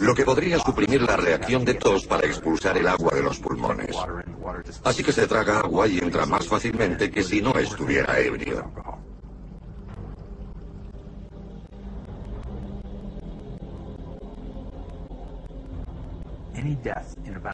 lo 0.00 0.14
que 0.14 0.24
podría 0.24 0.58
suprimir 0.58 1.02
la 1.02 1.16
reacción 1.16 1.64
de 1.64 1.74
tos 1.74 2.06
para 2.06 2.26
expulsar 2.26 2.76
el 2.76 2.86
agua 2.86 3.14
de 3.14 3.22
los 3.22 3.38
pulmones. 3.38 3.96
Así 4.84 5.02
que 5.02 5.12
se 5.12 5.26
traga 5.26 5.60
agua 5.60 5.86
y 5.88 5.98
entra 5.98 6.26
más 6.26 6.46
fácilmente 6.46 7.10
que 7.10 7.22
si 7.22 7.40
no 7.40 7.52
estuviera 7.58 8.18
ebrio. 8.20 8.70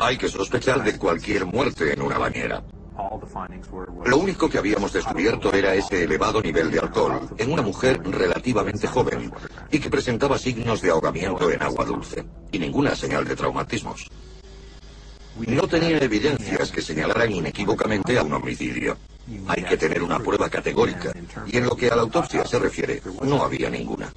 Hay 0.01 0.17
que 0.17 0.29
sospechar 0.29 0.83
de 0.83 0.99
cualquier 0.99 1.47
muerte 1.47 1.93
en 1.93 2.03
una 2.03 2.19
bañera. 2.19 2.63
Lo 4.05 4.19
único 4.19 4.49
que 4.49 4.59
habíamos 4.59 4.93
descubierto 4.93 5.53
era 5.53 5.75
ese 5.75 6.05
elevado 6.05 6.43
nivel 6.43 6.71
de 6.71 6.79
alcohol 6.79 7.21
en 7.39 7.53
una 7.53 7.63
mujer 7.63 8.01
relativamente 8.05 8.87
joven 8.87 9.33
y 9.71 9.79
que 9.79 9.91
presentaba 9.91 10.39
signos 10.39 10.83
de 10.83 10.91
ahogamiento 10.91 11.51
en 11.51 11.63
agua 11.63 11.85
dulce 11.85 12.25
y 12.51 12.59
ninguna 12.59 12.95
señal 12.95 13.25
de 13.25 13.35
traumatismos. 13.35 14.11
No 15.47 15.67
tenía 15.67 15.99
evidencias 15.99 16.71
que 16.71 16.83
señalaran 16.83 17.33
inequívocamente 17.33 18.19
a 18.19 18.23
un 18.23 18.35
homicidio. 18.35 18.97
Hay 19.49 19.63
que 19.63 19.77
tener 19.77 20.03
una 20.03 20.19
prueba 20.19 20.51
categórica 20.51 21.13
y 21.47 21.57
en 21.57 21.65
lo 21.65 21.75
que 21.75 21.89
a 21.89 21.97
la 21.97 22.03
autopsia 22.03 22.45
se 22.45 22.59
refiere, 22.59 23.01
no 23.23 23.43
había 23.43 23.71
ninguna. 23.71 24.13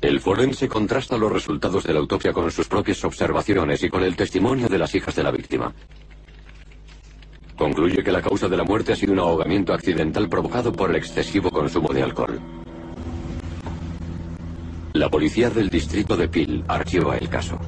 El 0.00 0.20
forense 0.20 0.68
contrasta 0.68 1.18
los 1.18 1.32
resultados 1.32 1.82
de 1.82 1.92
la 1.92 1.98
autopsia 1.98 2.32
con 2.32 2.50
sus 2.52 2.68
propias 2.68 3.04
observaciones 3.04 3.82
y 3.82 3.88
con 3.88 4.04
el 4.04 4.14
testimonio 4.14 4.68
de 4.68 4.78
las 4.78 4.94
hijas 4.94 5.16
de 5.16 5.24
la 5.24 5.32
víctima. 5.32 5.74
Concluye 7.56 8.04
que 8.04 8.12
la 8.12 8.22
causa 8.22 8.48
de 8.48 8.56
la 8.56 8.62
muerte 8.62 8.92
ha 8.92 8.96
sido 8.96 9.12
un 9.12 9.18
ahogamiento 9.18 9.74
accidental 9.74 10.28
provocado 10.28 10.70
por 10.70 10.90
el 10.90 10.96
excesivo 10.96 11.50
consumo 11.50 11.92
de 11.92 12.04
alcohol. 12.04 12.40
La 14.92 15.10
policía 15.10 15.50
del 15.50 15.68
distrito 15.68 16.16
de 16.16 16.28
Peel 16.28 16.64
archiva 16.68 17.16
el 17.16 17.28
caso. 17.28 17.58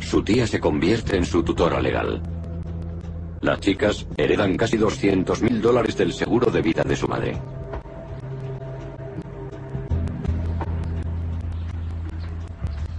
Su 0.00 0.22
tía 0.22 0.46
se 0.46 0.58
convierte 0.58 1.18
en 1.18 1.26
su 1.26 1.42
tutora 1.42 1.82
legal. 1.82 2.33
Las 3.44 3.60
chicas 3.60 4.06
heredan 4.16 4.56
casi 4.56 4.78
200 4.78 5.42
mil 5.42 5.60
dólares 5.60 5.98
del 5.98 6.14
seguro 6.14 6.50
de 6.50 6.62
vida 6.62 6.82
de 6.82 6.96
su 6.96 7.06
madre. 7.06 7.36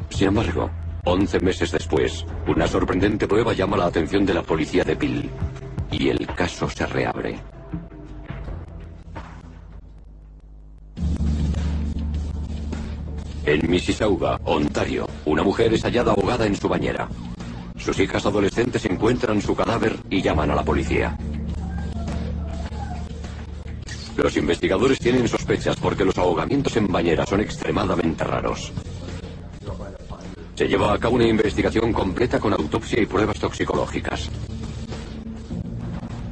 Sin 0.10 0.28
embargo, 0.28 0.70
11 1.04 1.40
meses 1.40 1.72
después, 1.72 2.28
una 2.46 2.68
sorprendente 2.68 3.28
prueba 3.28 3.54
llama 3.54 3.76
la 3.76 3.88
atención 3.88 4.24
de 4.24 4.36
la 4.36 4.44
policía 4.44 4.84
de 4.84 4.94
Bill 4.94 5.32
y 5.90 6.10
el 6.10 6.28
caso 6.28 6.70
se 6.70 6.86
reabre. 6.86 7.40
En 13.48 13.68
Mississauga, 13.68 14.40
Ontario, 14.44 15.08
una 15.26 15.42
mujer 15.42 15.74
es 15.74 15.82
hallada 15.82 16.12
ahogada 16.12 16.46
en 16.46 16.56
su 16.56 16.70
bañera. 16.70 17.10
Sus 17.86 18.00
hijas 18.00 18.26
adolescentes 18.26 18.84
encuentran 18.86 19.40
su 19.44 19.56
cadáver 19.56 19.96
y 20.10 20.20
llaman 20.20 20.50
a 20.50 20.56
la 20.56 20.64
policía. 20.64 21.16
Los 24.18 24.36
investigadores 24.38 24.98
tienen 24.98 25.28
sospechas 25.28 25.76
porque 25.76 26.04
los 26.04 26.18
ahogamientos 26.18 26.76
en 26.78 26.88
bañera 26.88 27.28
son 27.28 27.42
extremadamente 27.42 28.24
raros. 28.24 28.74
Se 30.56 30.68
lleva 30.68 30.94
a 30.94 30.98
cabo 30.98 31.18
una 31.18 31.28
investigación 31.28 31.94
completa 31.94 32.40
con 32.40 32.54
autopsia 32.54 33.00
y 33.00 33.06
pruebas 33.06 33.38
toxicológicas. 33.38 34.32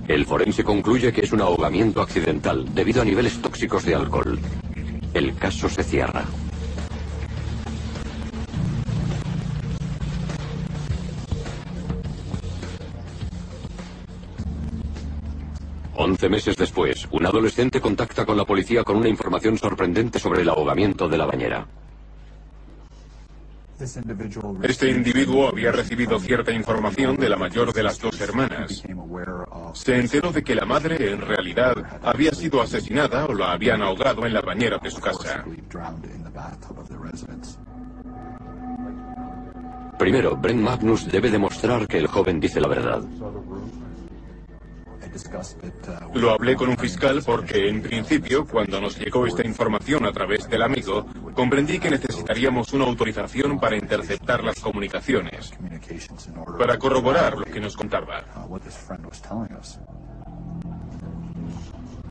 El 0.08 0.26
forense 0.26 0.64
concluye 0.64 1.14
que 1.14 1.22
es 1.22 1.34
un 1.34 1.42
ahogamiento 1.42 2.02
accidental 2.02 2.66
debido 2.74 3.04
a 3.04 3.06
niveles 3.06 3.40
tóxicos 3.40 3.86
de 3.86 3.94
alcohol. 3.94 4.40
El 5.14 5.36
caso 5.36 5.70
se 5.70 5.84
cierra. 5.84 6.26
Once 16.14 16.30
meses 16.30 16.56
después, 16.56 17.08
un 17.10 17.26
adolescente 17.26 17.82
contacta 17.82 18.24
con 18.24 18.38
la 18.38 18.46
policía 18.46 18.84
con 18.84 18.98
una 18.98 19.10
información 19.10 19.58
sorprendente 19.58 20.20
sobre 20.20 20.44
el 20.44 20.50
ahogamiento 20.50 21.10
de 21.10 21.18
la 21.18 21.26
bañera. 21.26 21.66
Este 24.62 24.92
individuo 24.92 25.48
había 25.48 25.72
recibido 25.72 26.20
cierta 26.20 26.52
información 26.52 27.18
de 27.18 27.30
la 27.30 27.36
mayor 27.36 27.74
de 27.74 27.82
las 27.82 28.00
dos 28.00 28.22
hermanas. 28.22 28.84
Se 29.74 29.96
enteró 29.96 30.32
de 30.32 30.44
que 30.44 30.54
la 30.54 30.66
madre 30.66 31.14
en 31.14 31.22
realidad 31.22 32.00
había 32.04 32.32
sido 32.32 32.62
asesinada 32.62 33.26
o 33.26 33.34
la 33.34 33.52
habían 33.52 33.82
ahogado 33.82 34.28
en 34.28 34.36
la 34.36 34.42
bañera 34.42 34.78
de 34.78 34.92
su 34.92 35.02
casa. 35.02 35.44
Primero, 39.98 40.38
Brent 40.38 40.62
Magnus 40.62 41.12
debe 41.12 41.32
demostrar 41.32 41.88
que 41.88 41.98
el 41.98 42.06
joven 42.06 42.40
dice 42.40 42.62
la 42.62 42.68
verdad. 42.68 43.02
Lo 46.14 46.32
hablé 46.32 46.56
con 46.56 46.70
un 46.70 46.78
fiscal 46.78 47.22
porque, 47.26 47.68
en 47.68 47.82
principio, 47.82 48.46
cuando 48.46 48.80
nos 48.80 48.98
llegó 48.98 49.26
esta 49.26 49.46
información 49.46 50.06
a 50.06 50.12
través 50.12 50.50
del 50.50 50.62
amigo, 50.62 51.06
comprendí 51.34 51.80
que 51.80 51.92
necesitaríamos 51.92 52.74
una 52.74 52.86
autorización 52.86 53.60
para 53.60 53.76
interceptar 53.76 54.44
las 54.44 54.60
comunicaciones, 54.60 55.52
para 56.58 56.78
corroborar 56.78 57.38
lo 57.38 57.46
que 57.46 57.60
nos 57.60 57.76
contaba. 57.76 58.24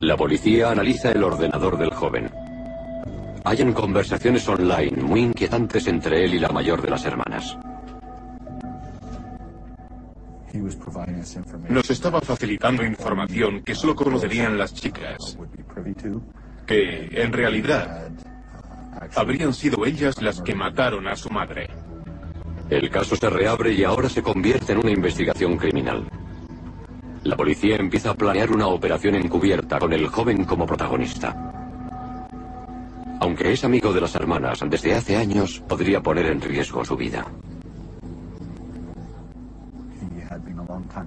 La 0.00 0.16
policía 0.16 0.70
analiza 0.70 1.12
el 1.12 1.22
ordenador 1.22 1.78
del 1.78 1.94
joven. 1.94 2.30
Hayan 3.44 3.72
conversaciones 3.72 4.48
online 4.48 5.02
muy 5.02 5.20
inquietantes 5.20 5.86
entre 5.86 6.24
él 6.24 6.34
y 6.34 6.38
la 6.38 6.48
mayor 6.48 6.82
de 6.82 6.90
las 6.90 7.04
hermanas. 7.04 7.56
Nos 11.68 11.90
estaba 11.90 12.20
facilitando 12.20 12.84
información 12.84 13.62
que 13.62 13.74
solo 13.74 13.94
conocerían 13.94 14.58
las 14.58 14.74
chicas, 14.74 15.38
que 16.66 17.08
en 17.12 17.32
realidad 17.32 18.10
habrían 19.16 19.54
sido 19.54 19.86
ellas 19.86 20.20
las 20.20 20.40
que 20.42 20.54
mataron 20.54 21.08
a 21.08 21.16
su 21.16 21.30
madre. 21.30 21.70
El 22.68 22.90
caso 22.90 23.16
se 23.16 23.28
reabre 23.28 23.72
y 23.72 23.84
ahora 23.84 24.08
se 24.08 24.22
convierte 24.22 24.72
en 24.72 24.78
una 24.78 24.90
investigación 24.90 25.56
criminal. 25.56 26.08
La 27.24 27.36
policía 27.36 27.76
empieza 27.76 28.10
a 28.10 28.14
planear 28.14 28.50
una 28.50 28.66
operación 28.66 29.14
encubierta 29.14 29.78
con 29.78 29.92
el 29.92 30.08
joven 30.08 30.44
como 30.44 30.66
protagonista. 30.66 31.52
Aunque 33.20 33.52
es 33.52 33.64
amigo 33.64 33.92
de 33.92 34.00
las 34.00 34.14
hermanas, 34.16 34.64
desde 34.68 34.94
hace 34.94 35.16
años 35.16 35.62
podría 35.68 36.02
poner 36.02 36.26
en 36.26 36.40
riesgo 36.40 36.84
su 36.84 36.96
vida. 36.96 37.26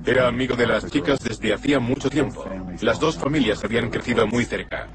Era 0.05 0.27
amigo 0.27 0.55
de 0.55 0.67
las 0.67 0.89
chicas 0.89 1.19
desde 1.19 1.53
hacía 1.53 1.79
mucho 1.79 2.09
tiempo. 2.09 2.45
Las 2.81 2.99
dos 2.99 3.17
familias 3.17 3.63
habían 3.63 3.89
crecido 3.89 4.25
muy 4.27 4.45
cerca. 4.45 4.87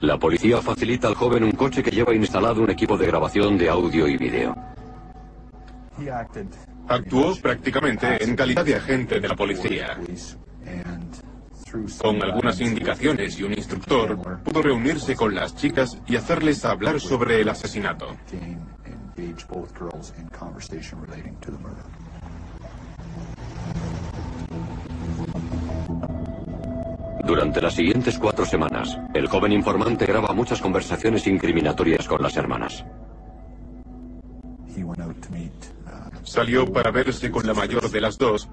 La 0.00 0.18
policía 0.18 0.60
facilita 0.60 1.08
al 1.08 1.14
joven 1.14 1.44
un 1.44 1.52
coche 1.52 1.82
que 1.82 1.90
lleva 1.90 2.14
instalado 2.14 2.62
un 2.62 2.70
equipo 2.70 2.98
de 2.98 3.06
grabación 3.06 3.56
de 3.56 3.70
audio 3.70 4.06
y 4.06 4.16
video. 4.16 4.54
Actuó 6.88 7.34
prácticamente 7.36 8.22
en 8.22 8.36
calidad 8.36 8.64
de 8.64 8.74
agente 8.74 9.20
de 9.20 9.28
la 9.28 9.36
policía. 9.36 9.98
Con 12.00 12.22
algunas 12.22 12.60
indicaciones 12.60 13.38
y 13.38 13.42
un 13.44 13.52
instructor, 13.54 14.42
pudo 14.42 14.62
reunirse 14.62 15.16
con 15.16 15.34
las 15.34 15.56
chicas 15.56 15.98
y 16.06 16.16
hacerles 16.16 16.64
hablar 16.64 17.00
sobre 17.00 17.40
el 17.40 17.48
asesinato. 17.48 18.14
Durante 27.26 27.62
las 27.62 27.74
siguientes 27.74 28.18
cuatro 28.18 28.44
semanas, 28.44 28.98
el 29.14 29.28
joven 29.28 29.52
informante 29.52 30.04
graba 30.04 30.34
muchas 30.34 30.60
conversaciones 30.60 31.26
incriminatorias 31.26 32.06
con 32.06 32.22
las 32.22 32.36
hermanas. 32.36 32.84
Salió 36.22 36.70
para 36.70 36.90
verse 36.90 37.30
con 37.30 37.46
la 37.46 37.54
mayor 37.54 37.90
de 37.90 38.00
las 38.00 38.18
dos 38.18 38.48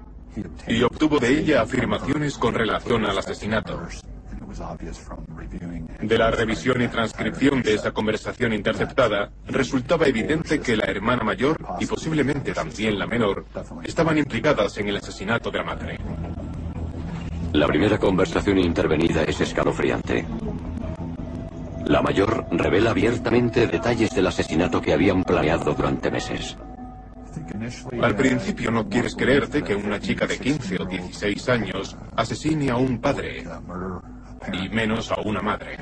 y 0.66 0.82
obtuvo 0.82 1.18
de 1.18 1.38
ella 1.38 1.62
afirmaciones 1.62 2.38
con 2.38 2.54
relación 2.54 3.04
al 3.04 3.18
asesinato. 3.18 3.78
De 6.00 6.18
la 6.18 6.30
revisión 6.30 6.80
y 6.82 6.88
transcripción 6.88 7.62
de 7.62 7.74
esa 7.74 7.92
conversación 7.92 8.52
interceptada, 8.52 9.32
resultaba 9.46 10.06
evidente 10.06 10.60
que 10.60 10.76
la 10.76 10.84
hermana 10.84 11.24
mayor 11.24 11.56
y 11.78 11.86
posiblemente 11.86 12.52
también 12.52 12.98
la 12.98 13.06
menor 13.06 13.44
estaban 13.84 14.18
implicadas 14.18 14.76
en 14.78 14.88
el 14.88 14.96
asesinato 14.96 15.50
de 15.50 15.58
la 15.58 15.64
madre. 15.64 15.98
La 17.52 17.66
primera 17.66 17.98
conversación 17.98 18.58
intervenida 18.58 19.24
es 19.24 19.40
escalofriante. 19.40 20.24
La 21.84 22.00
mayor 22.00 22.46
revela 22.50 22.90
abiertamente 22.90 23.66
detalles 23.66 24.10
del 24.14 24.26
asesinato 24.26 24.80
que 24.80 24.94
habían 24.94 25.22
planeado 25.22 25.74
durante 25.74 26.10
meses. 26.10 26.56
Al 28.00 28.16
principio 28.16 28.70
no 28.70 28.88
quieres 28.88 29.14
creerte 29.14 29.62
que 29.62 29.74
una 29.74 30.00
chica 30.00 30.26
de 30.26 30.38
15 30.38 30.82
o 30.82 30.86
16 30.86 31.48
años 31.50 31.96
asesine 32.16 32.70
a 32.70 32.76
un 32.76 32.98
padre, 32.98 33.44
y 34.52 34.68
menos 34.70 35.12
a 35.12 35.20
una 35.20 35.42
madre. 35.42 35.76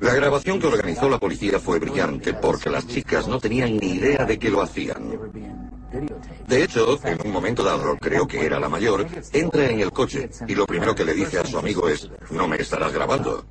La 0.00 0.14
grabación 0.14 0.58
que 0.58 0.66
organizó 0.66 1.08
la 1.08 1.18
policía 1.18 1.60
fue 1.60 1.78
brillante 1.78 2.34
porque 2.34 2.68
las 2.68 2.86
chicas 2.86 3.28
no 3.28 3.38
tenían 3.38 3.76
ni 3.76 3.92
idea 3.94 4.24
de 4.24 4.38
que 4.38 4.50
lo 4.50 4.60
hacían. 4.60 5.67
De 6.46 6.62
hecho, 6.62 6.98
en 7.04 7.18
un 7.26 7.32
momento 7.32 7.62
dado, 7.62 7.96
creo 7.98 8.26
que 8.26 8.44
era 8.44 8.60
la 8.60 8.68
mayor, 8.68 9.06
entra 9.32 9.66
en 9.66 9.80
el 9.80 9.90
coche 9.90 10.28
y 10.46 10.54
lo 10.54 10.66
primero 10.66 10.94
que 10.94 11.04
le 11.04 11.14
dice 11.14 11.38
a 11.38 11.44
su 11.44 11.58
amigo 11.58 11.88
es, 11.88 12.10
no 12.30 12.46
me 12.46 12.56
estarás 12.56 12.92
grabando. 12.92 13.44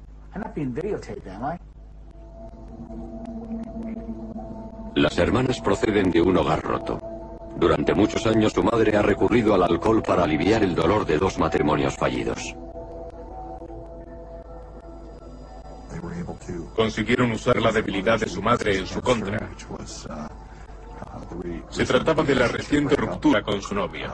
Las 4.95 5.17
hermanas 5.17 5.61
proceden 5.61 6.11
de 6.11 6.21
un 6.21 6.37
hogar 6.37 6.61
roto. 6.63 6.99
Durante 7.57 7.95
muchos 7.95 8.25
años 8.27 8.53
su 8.53 8.63
madre 8.63 8.95
ha 8.95 9.01
recurrido 9.01 9.55
al 9.55 9.63
alcohol 9.63 10.03
para 10.03 10.23
aliviar 10.23 10.63
el 10.63 10.75
dolor 10.75 11.05
de 11.05 11.17
dos 11.17 11.39
matrimonios 11.39 11.95
fallidos. 11.95 12.55
Consiguieron 16.75 17.31
usar 17.31 17.59
la 17.59 17.71
debilidad 17.71 18.19
de 18.19 18.29
su 18.29 18.41
madre 18.41 18.77
en 18.77 18.85
su 18.85 19.01
contra. 19.01 19.49
Se 21.69 21.85
trataba 21.85 22.23
de 22.23 22.35
la 22.35 22.47
reciente 22.47 22.95
ruptura 22.95 23.41
con 23.41 23.61
su 23.61 23.75
novia. 23.75 24.11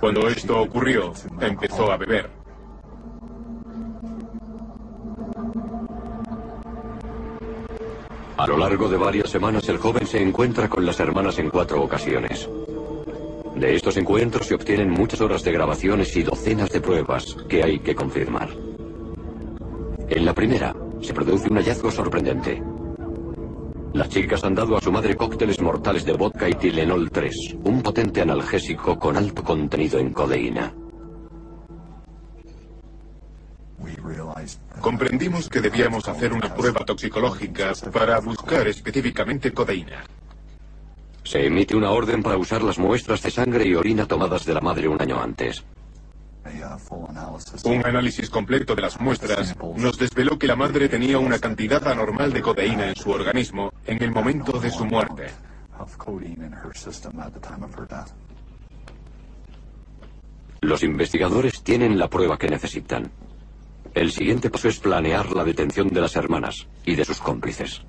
Cuando 0.00 0.28
esto 0.28 0.60
ocurrió, 0.60 1.12
empezó 1.40 1.92
a 1.92 1.96
beber. 1.96 2.30
A 8.36 8.46
lo 8.48 8.58
largo 8.58 8.88
de 8.88 8.96
varias 8.96 9.30
semanas 9.30 9.68
el 9.68 9.78
joven 9.78 10.06
se 10.06 10.20
encuentra 10.20 10.68
con 10.68 10.84
las 10.84 10.98
hermanas 10.98 11.38
en 11.38 11.50
cuatro 11.50 11.80
ocasiones. 11.82 12.48
De 13.54 13.76
estos 13.76 13.96
encuentros 13.96 14.48
se 14.48 14.56
obtienen 14.56 14.90
muchas 14.90 15.20
horas 15.20 15.44
de 15.44 15.52
grabaciones 15.52 16.16
y 16.16 16.24
docenas 16.24 16.70
de 16.70 16.80
pruebas 16.80 17.36
que 17.48 17.62
hay 17.62 17.78
que 17.78 17.94
confirmar. 17.94 18.50
En 20.08 20.24
la 20.24 20.34
primera, 20.34 20.74
se 21.00 21.14
produce 21.14 21.48
un 21.48 21.56
hallazgo 21.58 21.92
sorprendente. 21.92 22.73
Las 23.94 24.08
chicas 24.08 24.42
han 24.42 24.56
dado 24.56 24.76
a 24.76 24.80
su 24.80 24.90
madre 24.90 25.14
cócteles 25.14 25.60
mortales 25.60 26.04
de 26.04 26.14
vodka 26.14 26.48
y 26.48 26.54
Tylenol 26.54 27.12
3, 27.12 27.58
un 27.62 27.80
potente 27.80 28.20
analgésico 28.20 28.98
con 28.98 29.16
alto 29.16 29.44
contenido 29.44 30.00
en 30.00 30.12
codeína. 30.12 30.74
Comprendimos 34.80 35.48
que 35.48 35.60
debíamos 35.60 36.08
hacer 36.08 36.32
una 36.32 36.52
prueba 36.52 36.84
toxicológica 36.84 37.72
para 37.92 38.18
buscar 38.18 38.66
específicamente 38.66 39.52
codeína. 39.52 40.04
Se 41.22 41.46
emite 41.46 41.76
una 41.76 41.90
orden 41.90 42.20
para 42.20 42.36
usar 42.36 42.64
las 42.64 42.80
muestras 42.80 43.22
de 43.22 43.30
sangre 43.30 43.64
y 43.64 43.76
orina 43.76 44.06
tomadas 44.06 44.44
de 44.44 44.54
la 44.54 44.60
madre 44.60 44.88
un 44.88 45.00
año 45.00 45.22
antes. 45.22 45.64
Un 47.64 47.86
análisis 47.86 48.28
completo 48.28 48.74
de 48.74 48.82
las 48.82 49.00
muestras 49.00 49.56
nos 49.76 49.98
desveló 49.98 50.38
que 50.38 50.46
la 50.46 50.56
madre 50.56 50.88
tenía 50.88 51.18
una 51.18 51.38
cantidad 51.38 51.86
anormal 51.88 52.32
de 52.32 52.42
codeína 52.42 52.88
en 52.88 52.96
su 52.96 53.10
organismo 53.10 53.72
en 53.86 54.02
el 54.02 54.10
momento 54.10 54.58
de 54.58 54.70
su 54.70 54.84
muerte. 54.84 55.26
Los 60.60 60.82
investigadores 60.82 61.62
tienen 61.62 61.98
la 61.98 62.08
prueba 62.08 62.38
que 62.38 62.48
necesitan. 62.48 63.10
El 63.94 64.10
siguiente 64.10 64.50
paso 64.50 64.68
es 64.68 64.78
planear 64.78 65.30
la 65.32 65.44
detención 65.44 65.88
de 65.88 66.00
las 66.00 66.16
hermanas 66.16 66.66
y 66.84 66.94
de 66.94 67.04
sus 67.04 67.20
cómplices. 67.20 67.82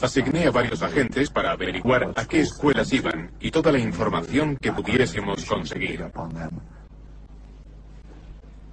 Asigné 0.00 0.46
a 0.46 0.50
varios 0.50 0.82
agentes 0.82 1.30
para 1.30 1.52
averiguar 1.52 2.12
a 2.14 2.24
qué 2.26 2.40
escuelas 2.40 2.92
iban 2.92 3.30
y 3.40 3.50
toda 3.50 3.72
la 3.72 3.78
información 3.78 4.56
que 4.56 4.72
pudiésemos 4.72 5.44
conseguir. 5.44 6.04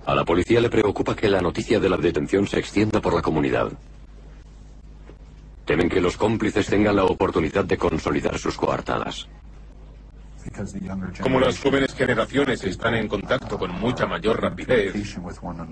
A 0.05 0.13
la 0.13 0.23
policía 0.23 0.61
le 0.61 0.69
preocupa 0.69 1.15
que 1.15 1.29
la 1.29 1.41
noticia 1.41 1.79
de 1.79 1.89
la 1.89 1.97
detención 1.97 2.47
se 2.47 2.59
extienda 2.59 3.01
por 3.01 3.13
la 3.13 3.21
comunidad. 3.21 3.71
Temen 5.65 5.89
que 5.89 5.99
los 5.99 6.15
cómplices 6.15 6.67
tengan 6.67 6.95
la 6.95 7.05
oportunidad 7.05 7.65
de 7.65 7.77
consolidar 7.77 8.37
sus 8.37 8.55
coartadas. 8.55 9.27
Como 11.21 11.39
las 11.39 11.59
jóvenes 11.59 11.95
generaciones 11.95 12.63
están 12.63 12.93
en 12.93 13.07
contacto 13.07 13.57
con 13.57 13.71
mucha 13.71 14.05
mayor 14.05 14.39
rapidez 14.39 15.17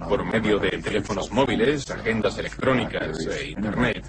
por 0.09 0.25
medio 0.25 0.57
de 0.57 0.69
teléfonos 0.79 1.31
móviles, 1.31 1.91
agendas 1.91 2.39
electrónicas 2.39 3.19
e 3.27 3.49
Internet, 3.49 4.03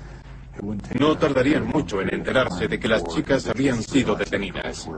no 0.98 1.16
tardarían 1.16 1.66
mucho 1.66 2.00
en 2.00 2.14
enterarse 2.14 2.68
de 2.68 2.78
que 2.78 2.88
las 2.88 3.04
chicas 3.04 3.46
habían 3.48 3.82
sido 3.82 4.14
detenidas. 4.14 4.88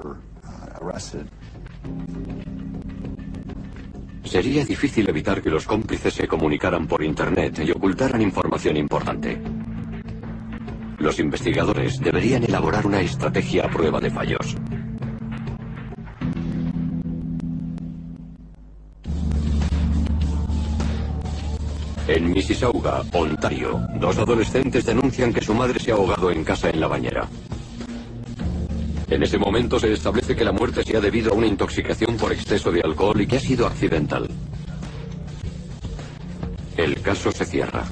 Sería 4.24 4.64
difícil 4.64 5.09
evitar 5.09 5.40
que 5.40 5.50
los 5.50 5.66
cómplices 5.66 6.14
se 6.14 6.26
comunicaran 6.26 6.87
por 6.87 7.02
Internet 7.02 7.61
y 7.64 7.70
ocultaran 7.70 8.20
información 8.20 8.76
importante. 8.76 9.40
Los 10.98 11.18
investigadores 11.20 12.00
deberían 12.00 12.42
elaborar 12.44 12.87
una 12.87 13.00
estrategia 13.00 13.66
a 13.66 13.70
prueba 13.70 14.00
de 14.00 14.11
fallos. 14.11 14.57
En 22.09 22.31
Mississauga, 22.31 23.03
Ontario, 23.12 23.85
dos 23.99 24.16
adolescentes 24.16 24.87
denuncian 24.87 25.33
que 25.33 25.40
su 25.40 25.53
madre 25.53 25.81
se 25.81 25.90
ha 25.90 25.95
ahogado 25.95 26.31
en 26.31 26.45
casa 26.45 26.71
en 26.71 26.79
la 26.81 26.87
bañera. 26.87 27.29
En 29.11 29.25
ese 29.25 29.38
momento 29.38 29.81
se 29.81 29.92
establece 29.92 30.37
que 30.37 30.45
la 30.45 30.53
muerte 30.53 30.85
se 30.85 30.97
ha 30.97 31.01
debido 31.01 31.33
a 31.33 31.35
una 31.35 31.49
intoxicación 31.49 32.16
por 32.16 32.33
exceso 32.33 32.71
de 32.71 32.81
alcohol 32.81 33.21
y 33.21 33.27
que 33.27 33.37
ha 33.37 33.40
sido 33.40 33.66
accidental. 33.66 34.29
El 36.77 37.01
caso 37.03 37.33
se 37.33 37.45
cierra. 37.45 37.85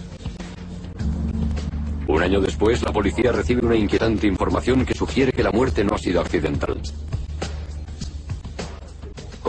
Un 2.06 2.22
año 2.22 2.40
después, 2.40 2.82
la 2.82 2.92
policía 2.92 3.32
recibe 3.32 3.66
una 3.66 3.76
inquietante 3.76 4.28
información 4.28 4.86
que 4.86 4.94
sugiere 4.94 5.32
que 5.32 5.42
la 5.42 5.50
muerte 5.50 5.82
no 5.82 5.96
ha 5.96 5.98
sido 5.98 6.20
accidental. 6.20 6.80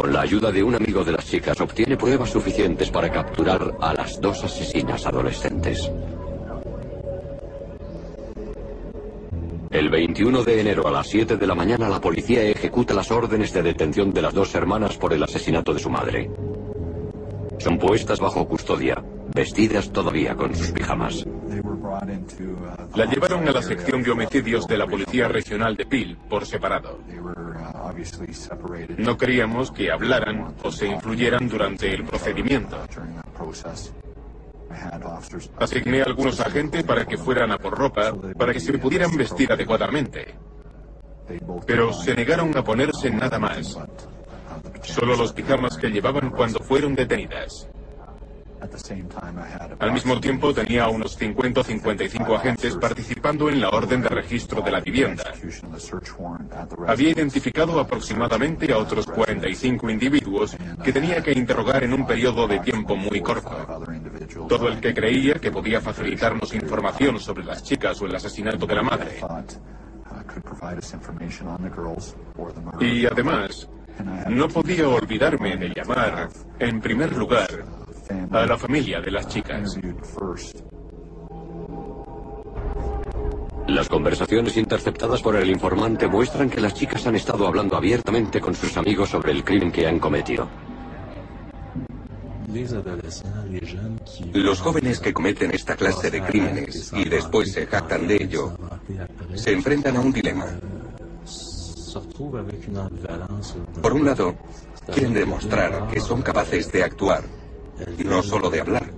Con 0.05 0.13
la 0.13 0.21
ayuda 0.21 0.51
de 0.51 0.61
un 0.61 0.75
amigo 0.75 1.03
de 1.03 1.13
las 1.13 1.25
chicas, 1.25 1.59
obtiene 1.59 1.97
pruebas 1.97 2.29
suficientes 2.29 2.91
para 2.91 3.11
capturar 3.11 3.75
a 3.81 3.91
las 3.91 4.21
dos 4.21 4.43
asesinas 4.43 5.03
adolescentes. 5.07 5.91
El 9.71 9.89
21 9.89 10.43
de 10.43 10.61
enero 10.61 10.87
a 10.87 10.91
las 10.91 11.07
7 11.07 11.37
de 11.37 11.47
la 11.47 11.55
mañana 11.55 11.89
la 11.89 11.99
policía 11.99 12.43
ejecuta 12.43 12.93
las 12.93 13.09
órdenes 13.09 13.51
de 13.51 13.63
detención 13.63 14.13
de 14.13 14.21
las 14.21 14.35
dos 14.35 14.53
hermanas 14.53 14.95
por 14.95 15.11
el 15.11 15.23
asesinato 15.23 15.73
de 15.73 15.79
su 15.79 15.89
madre. 15.89 16.29
Son 17.57 17.79
puestas 17.79 18.19
bajo 18.19 18.47
custodia, 18.47 19.03
vestidas 19.33 19.91
todavía 19.91 20.35
con 20.35 20.53
sus 20.53 20.69
pijamas. 20.69 21.25
La 22.95 23.05
llevaron 23.05 23.47
a 23.47 23.51
la 23.51 23.61
sección 23.61 24.03
de 24.03 24.11
homicidios 24.11 24.67
de 24.67 24.77
la 24.77 24.87
Policía 24.87 25.27
Regional 25.27 25.75
de 25.75 25.85
Peel 25.85 26.17
por 26.29 26.45
separado. 26.45 26.99
No 28.97 29.17
queríamos 29.17 29.71
que 29.71 29.91
hablaran 29.91 30.55
o 30.63 30.71
se 30.71 30.87
influyeran 30.87 31.47
durante 31.47 31.93
el 31.93 32.03
procedimiento. 32.03 32.77
Asigné 35.59 36.01
a 36.01 36.05
algunos 36.05 36.39
agentes 36.39 36.83
para 36.83 37.05
que 37.05 37.17
fueran 37.17 37.51
a 37.51 37.57
por 37.57 37.77
ropa, 37.77 38.13
para 38.37 38.53
que 38.53 38.59
se 38.59 38.77
pudieran 38.77 39.15
vestir 39.15 39.51
adecuadamente. 39.51 40.35
Pero 41.65 41.93
se 41.93 42.13
negaron 42.15 42.55
a 42.57 42.63
ponerse 42.63 43.09
nada 43.09 43.39
más. 43.39 43.77
Solo 44.83 45.15
los 45.15 45.33
pijamas 45.33 45.77
que 45.77 45.89
llevaban 45.89 46.29
cuando 46.29 46.59
fueron 46.59 46.93
detenidas. 46.95 47.67
Al 49.79 49.91
mismo 49.91 50.19
tiempo 50.19 50.53
tenía 50.53 50.87
unos 50.87 51.15
50 51.15 51.61
o 51.61 51.63
55 51.63 52.35
agentes 52.35 52.75
participando 52.75 53.49
en 53.49 53.61
la 53.61 53.69
orden 53.69 54.01
de 54.01 54.09
registro 54.09 54.61
de 54.61 54.71
la 54.71 54.79
vivienda. 54.79 55.23
Había 56.87 57.09
identificado 57.09 57.79
aproximadamente 57.79 58.71
a 58.71 58.77
otros 58.77 59.05
45 59.07 59.89
individuos 59.89 60.55
que 60.83 60.93
tenía 60.93 61.21
que 61.21 61.33
interrogar 61.33 61.83
en 61.83 61.93
un 61.93 62.05
periodo 62.05 62.47
de 62.47 62.59
tiempo 62.59 62.95
muy 62.95 63.21
corto. 63.21 63.51
Todo 64.47 64.67
el 64.67 64.79
que 64.79 64.93
creía 64.93 65.35
que 65.35 65.51
podía 65.51 65.81
facilitarnos 65.81 66.53
información 66.53 67.19
sobre 67.19 67.43
las 67.43 67.63
chicas 67.63 68.01
o 68.01 68.05
el 68.05 68.15
asesinato 68.15 68.65
de 68.65 68.75
la 68.75 68.83
madre. 68.83 69.19
Y 72.79 73.05
además, 73.05 73.69
no 74.29 74.47
podía 74.47 74.89
olvidarme 74.89 75.57
de 75.57 75.69
llamar, 75.69 76.29
en 76.59 76.81
primer 76.81 77.15
lugar, 77.15 77.84
a 78.35 78.45
la 78.45 78.57
familia 78.57 78.99
de 78.99 79.11
las 79.11 79.27
chicas. 79.27 79.79
Las 83.67 83.89
conversaciones 83.89 84.57
interceptadas 84.57 85.21
por 85.21 85.35
el 85.37 85.49
informante 85.49 86.07
muestran 86.07 86.49
que 86.49 86.61
las 86.61 86.73
chicas 86.73 87.07
han 87.07 87.15
estado 87.15 87.47
hablando 87.47 87.75
abiertamente 87.77 88.41
con 88.41 88.53
sus 88.53 88.75
amigos 88.77 89.09
sobre 89.09 89.31
el 89.31 89.43
crimen 89.43 89.71
que 89.71 89.87
han 89.87 89.99
cometido. 89.99 90.47
Los 94.33 94.61
jóvenes 94.61 94.99
que 94.99 95.13
cometen 95.13 95.51
esta 95.51 95.75
clase 95.75 96.11
de 96.11 96.21
crímenes 96.21 96.91
y 96.93 97.05
después 97.05 97.51
se 97.51 97.65
jactan 97.65 98.07
de 98.07 98.15
ello, 98.15 98.57
se 99.33 99.53
enfrentan 99.53 99.97
a 99.97 100.01
un 100.01 100.11
dilema. 100.11 100.45
Por 103.81 103.93
un 103.93 104.05
lado, 104.05 104.35
quieren 104.93 105.13
demostrar 105.13 105.87
que 105.87 105.99
son 105.99 106.21
capaces 106.21 106.71
de 106.71 106.83
actuar 106.83 107.23
no 108.05 108.23
solo 108.23 108.49
de 108.49 108.61
hablar. 108.61 108.89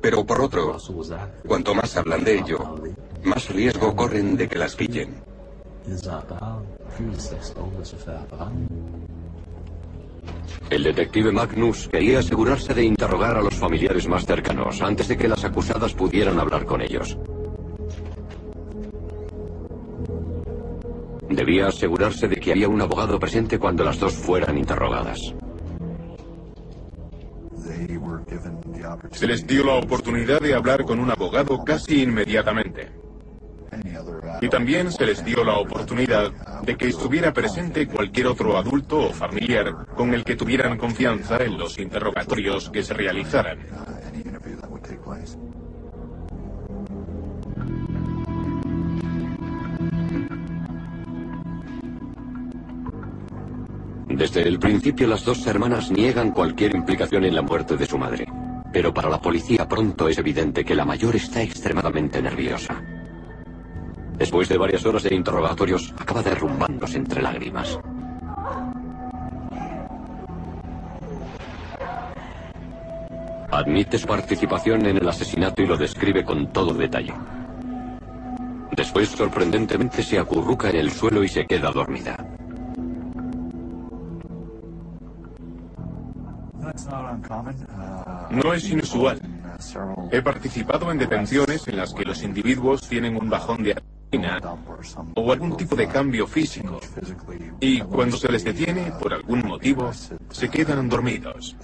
Pero 0.00 0.24
por 0.24 0.40
otro, 0.40 0.76
cuanto 1.46 1.74
más 1.74 1.96
hablan 1.96 2.24
de 2.24 2.38
ello, 2.38 2.76
más 3.24 3.48
riesgo 3.48 3.94
corren 3.94 4.36
de 4.36 4.48
que 4.48 4.58
las 4.58 4.76
pillen. 4.76 5.14
El 10.70 10.82
detective 10.82 11.32
Magnus 11.32 11.88
quería 11.88 12.18
asegurarse 12.20 12.74
de 12.74 12.84
interrogar 12.84 13.36
a 13.36 13.42
los 13.42 13.54
familiares 13.54 14.08
más 14.08 14.26
cercanos 14.26 14.82
antes 14.82 15.08
de 15.08 15.16
que 15.16 15.28
las 15.28 15.44
acusadas 15.44 15.92
pudieran 15.94 16.38
hablar 16.40 16.64
con 16.64 16.80
ellos. 16.82 17.16
Debía 21.28 21.66
asegurarse 21.66 22.28
de 22.28 22.36
que 22.36 22.52
había 22.52 22.68
un 22.68 22.80
abogado 22.80 23.18
presente 23.18 23.58
cuando 23.58 23.84
las 23.84 23.98
dos 23.98 24.14
fueran 24.14 24.56
interrogadas. 24.56 25.34
Se 29.10 29.26
les 29.26 29.46
dio 29.46 29.64
la 29.64 29.74
oportunidad 29.74 30.40
de 30.40 30.54
hablar 30.54 30.84
con 30.84 31.00
un 31.00 31.10
abogado 31.10 31.64
casi 31.64 32.02
inmediatamente. 32.02 32.92
Y 34.40 34.48
también 34.48 34.92
se 34.92 35.04
les 35.06 35.24
dio 35.24 35.44
la 35.44 35.58
oportunidad 35.58 36.30
de 36.62 36.76
que 36.76 36.88
estuviera 36.88 37.32
presente 37.32 37.86
cualquier 37.86 38.28
otro 38.28 38.56
adulto 38.56 39.08
o 39.08 39.12
familiar 39.12 39.86
con 39.96 40.14
el 40.14 40.24
que 40.24 40.36
tuvieran 40.36 40.78
confianza 40.78 41.42
en 41.42 41.58
los 41.58 41.78
interrogatorios 41.78 42.70
que 42.70 42.82
se 42.82 42.94
realizaran. 42.94 43.58
Desde 54.16 54.48
el 54.48 54.58
principio 54.58 55.06
las 55.06 55.26
dos 55.26 55.46
hermanas 55.46 55.90
niegan 55.90 56.30
cualquier 56.30 56.74
implicación 56.74 57.26
en 57.26 57.34
la 57.34 57.42
muerte 57.42 57.76
de 57.76 57.84
su 57.84 57.98
madre. 57.98 58.26
Pero 58.72 58.94
para 58.94 59.10
la 59.10 59.20
policía 59.20 59.68
pronto 59.68 60.08
es 60.08 60.16
evidente 60.16 60.64
que 60.64 60.74
la 60.74 60.86
mayor 60.86 61.14
está 61.14 61.42
extremadamente 61.42 62.22
nerviosa. 62.22 62.82
Después 64.16 64.48
de 64.48 64.56
varias 64.56 64.86
horas 64.86 65.02
de 65.02 65.14
interrogatorios, 65.14 65.94
acaba 65.98 66.22
derrumbándose 66.22 66.96
entre 66.96 67.20
lágrimas. 67.20 67.78
Admite 73.50 73.98
su 73.98 74.06
participación 74.06 74.86
en 74.86 74.96
el 74.96 75.08
asesinato 75.10 75.60
y 75.60 75.66
lo 75.66 75.76
describe 75.76 76.24
con 76.24 76.50
todo 76.54 76.72
detalle. 76.72 77.12
Después, 78.74 79.10
sorprendentemente, 79.10 80.02
se 80.02 80.18
acurruca 80.18 80.70
en 80.70 80.76
el 80.76 80.90
suelo 80.90 81.22
y 81.22 81.28
se 81.28 81.46
queda 81.46 81.70
dormida. 81.70 82.25
No 88.30 88.52
es 88.52 88.68
inusual. 88.68 89.20
He 90.12 90.20
participado 90.22 90.90
en 90.90 90.98
detenciones 90.98 91.66
en 91.68 91.76
las 91.76 91.94
que 91.94 92.04
los 92.04 92.22
individuos 92.22 92.82
tienen 92.88 93.16
un 93.16 93.30
bajón 93.30 93.62
de 93.62 93.76
o 95.14 95.32
algún 95.32 95.56
tipo 95.56 95.74
de 95.74 95.88
cambio 95.88 96.26
físico 96.26 96.80
Y 97.60 97.80
cuando 97.80 98.16
se 98.16 98.30
les 98.30 98.44
detiene, 98.44 98.92
por 99.00 99.12
algún 99.12 99.44
motivo, 99.46 99.90
se 100.30 100.48
quedan 100.48 100.88
dormidos. 100.88 101.56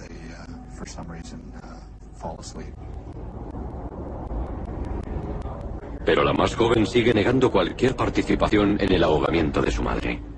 Pero 6.05 6.23
la 6.23 6.33
más 6.33 6.55
joven 6.55 6.85
sigue 6.85 7.13
negando 7.13 7.49
cualquier 7.49 7.95
participación 7.95 8.77
en 8.79 8.91
el 8.91 9.03
ahogamiento 9.03 9.61
de 9.61 9.71
su 9.71 9.81
madre. 9.81 10.32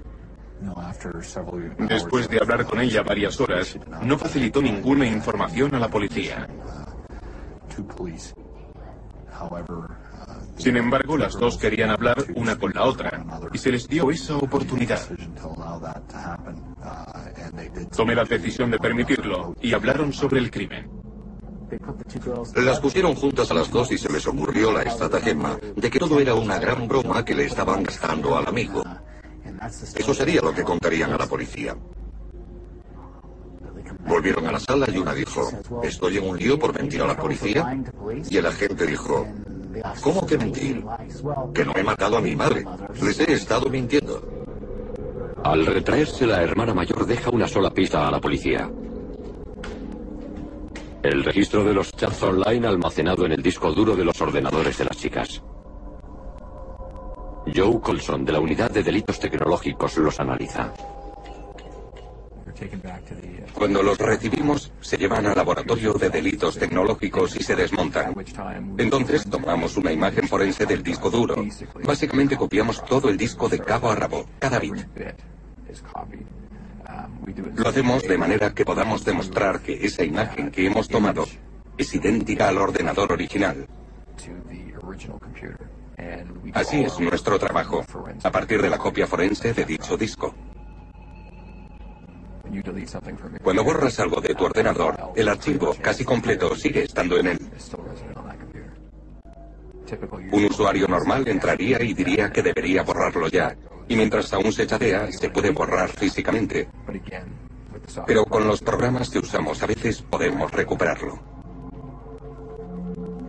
Después 1.78 2.30
de 2.30 2.40
hablar 2.40 2.66
con 2.66 2.80
ella 2.80 3.04
varias 3.04 3.40
horas, 3.40 3.78
no 4.02 4.18
facilitó 4.18 4.62
ninguna 4.62 5.06
información 5.06 5.76
a 5.76 5.80
la 5.80 5.90
policía. 5.90 6.48
Sin 10.58 10.78
embargo, 10.78 11.18
las 11.18 11.34
dos 11.34 11.58
querían 11.58 11.90
hablar 11.90 12.16
una 12.36 12.58
con 12.58 12.72
la 12.74 12.84
otra 12.84 13.26
y 13.52 13.58
se 13.58 13.72
les 13.72 13.88
dio 13.88 14.10
esa 14.10 14.38
oportunidad. 14.38 15.02
Tomé 17.96 18.16
la 18.16 18.24
decisión 18.24 18.72
de 18.72 18.80
permitirlo 18.80 19.56
y 19.62 19.74
hablaron 19.74 20.14
sobre 20.14 20.40
el 20.40 20.50
crimen. 20.50 20.90
Las 22.56 22.80
pusieron 22.80 23.16
juntas 23.16 23.52
a 23.52 23.54
las 23.54 23.70
dos 23.70 23.92
y 23.92 23.98
se 23.98 24.12
les 24.12 24.26
ocurrió 24.28 24.72
la 24.72 24.84
estratagema 24.84 25.58
de 25.76 25.90
que 25.90 26.00
todo 26.00 26.20
era 26.20 26.36
una 26.36 26.60
gran 26.60 26.88
broma 26.88 27.26
que 27.26 27.36
le 27.36 27.46
estaban 27.46 27.84
gastando 27.84 28.38
al 28.38 28.48
amigo. 28.48 28.84
Eso 29.68 30.14
sería 30.14 30.42
lo 30.42 30.54
que 30.54 30.64
contarían 30.64 31.12
a 31.14 31.18
la 31.18 31.28
policía. 31.28 31.76
Volvieron 34.08 34.46
a 34.48 34.52
la 34.52 34.60
sala 34.60 34.88
y 34.92 34.98
una 34.98 35.14
dijo, 35.14 35.50
estoy 35.84 36.18
en 36.18 36.30
un 36.30 36.38
lío 36.38 36.60
por 36.60 36.74
mentir 36.78 37.02
a 37.02 37.08
la 37.08 37.18
policía. 37.18 37.78
Y 38.30 38.38
el 38.38 38.46
agente 38.46 38.86
dijo, 38.86 39.26
¿cómo 40.02 40.26
que 40.26 40.38
mentir? 40.38 40.84
Que 41.54 41.66
no 41.66 41.74
he 41.76 41.84
matado 41.84 42.18
a 42.18 42.22
mi 42.22 42.36
madre. 42.36 42.66
Les 43.02 43.20
he 43.20 43.34
estado 43.34 43.70
mintiendo. 43.70 44.22
Al 45.44 45.66
retraerse, 45.66 46.26
la 46.26 46.42
hermana 46.42 46.74
mayor 46.74 47.06
deja 47.06 47.30
una 47.30 47.48
sola 47.48 47.70
pista 47.70 48.08
a 48.08 48.12
la 48.12 48.20
policía. 48.20 48.70
El 51.04 51.24
registro 51.24 51.64
de 51.64 51.74
los 51.74 51.92
chats 51.92 52.24
online 52.24 52.68
almacenado 52.68 53.26
en 53.26 53.34
el 53.34 53.44
disco 53.44 53.72
duro 53.72 53.96
de 53.96 54.06
los 54.06 54.20
ordenadores 54.22 54.78
de 54.78 54.86
las 54.86 54.98
chicas. 54.98 55.44
Joe 57.54 57.80
Colson, 57.82 58.26
de 58.26 58.32
la 58.32 58.40
Unidad 58.40 58.72
de 58.72 58.84
Delitos 58.84 59.20
Tecnológicos, 59.20 59.98
los 59.98 60.20
analiza. 60.20 60.74
Cuando 63.54 63.84
los 63.84 63.98
recibimos, 63.98 64.72
se 64.82 64.98
llevan 64.98 65.26
al 65.26 65.36
laboratorio 65.36 65.94
de 65.94 66.10
delitos 66.10 66.58
tecnológicos 66.58 67.36
y 67.36 67.44
se 67.44 67.56
desmontan. 67.56 68.14
Entonces 68.78 69.30
tomamos 69.30 69.78
una 69.78 69.92
imagen 69.92 70.28
forense 70.28 70.66
del 70.66 70.84
disco 70.84 71.10
duro. 71.10 71.36
Básicamente 71.84 72.38
copiamos 72.38 72.84
todo 72.86 73.10
el 73.10 73.18
disco 73.18 73.50
de 73.50 73.60
cabo 73.60 73.90
a 73.90 73.96
rabo, 73.96 74.26
cada 74.40 74.60
bit. 74.60 74.76
Lo 77.56 77.70
hacemos 77.70 78.04
de 78.04 78.18
manera 78.18 78.54
que 78.54 78.66
podamos 78.66 79.04
demostrar 79.04 79.62
que 79.62 79.86
esa 79.86 80.04
imagen 80.04 80.52
que 80.52 80.68
hemos 80.68 80.88
tomado 80.88 81.26
es 81.78 81.94
idéntica 81.94 82.50
al 82.50 82.58
ordenador 82.58 83.12
original. 83.12 83.68
Así 86.54 86.84
es 86.84 87.00
nuestro 87.00 87.38
trabajo, 87.38 87.84
a 88.24 88.32
partir 88.32 88.62
de 88.62 88.70
la 88.70 88.78
copia 88.78 89.08
forense 89.08 89.54
de 89.54 89.66
dicho 89.66 89.98
disco. 89.98 90.34
Cuando 93.44 93.64
borras 93.64 94.00
algo 94.00 94.22
de 94.22 94.34
tu 94.34 94.46
ordenador, 94.46 95.12
el 95.16 95.28
archivo 95.28 95.76
casi 95.82 96.06
completo 96.06 96.56
sigue 96.56 96.84
estando 96.84 97.18
en 97.18 97.28
él. 97.28 97.40
Un 100.32 100.46
usuario 100.46 100.88
normal 100.88 101.28
entraría 101.28 101.82
y 101.84 101.94
diría 101.94 102.32
que 102.32 102.42
debería 102.42 102.84
borrarlo 102.84 103.28
ya, 103.28 103.56
y 103.88 103.96
mientras 103.96 104.34
aún 104.34 104.52
se 104.52 104.66
chatea, 104.66 105.12
se 105.12 105.30
puede 105.30 105.52
borrar 105.52 105.90
físicamente. 105.90 106.70
Pero 108.08 108.26
con 108.26 108.48
los 108.48 108.62
programas 108.62 109.10
que 109.10 109.20
usamos 109.20 109.62
a 109.62 109.68
veces 109.68 110.02
podemos 110.02 110.52
recuperarlo. 110.52 111.35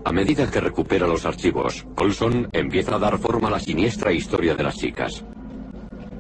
A 0.07 0.13
medida 0.13 0.49
que 0.49 0.61
recupera 0.61 1.05
los 1.05 1.27
archivos, 1.27 1.85
Colson 1.97 2.49
empieza 2.53 2.95
a 2.95 2.99
dar 3.01 3.19
forma 3.19 3.49
a 3.49 3.51
la 3.51 3.59
siniestra 3.59 4.13
historia 4.13 4.55
de 4.55 4.63
las 4.63 4.77
chicas. 4.77 5.25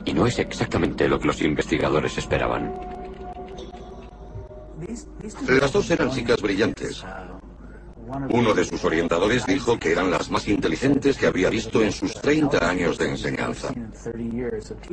Y 0.05 0.12
no 0.12 0.27
es 0.27 0.40
exactamente 0.40 1.07
lo 1.07 1.20
que 1.20 1.29
los 1.29 1.40
investigadores 1.40 2.18
esperaban. 2.18 2.75
Las 5.46 5.72
dos 5.72 5.88
eran 5.92 6.11
chicas 6.11 6.42
brillantes. 6.42 7.05
Uno 8.31 8.55
de 8.55 8.64
sus 8.64 8.85
orientadores 8.85 9.46
dijo 9.46 9.79
que 9.79 9.92
eran 9.92 10.11
las 10.11 10.33
más 10.33 10.49
inteligentes 10.49 11.16
que 11.16 11.29
había 11.29 11.49
visto 11.49 11.81
en 11.81 11.92
sus 11.92 12.12
30 12.14 12.68
años 12.68 12.99
de 12.99 13.11
enseñanza. 13.11 13.72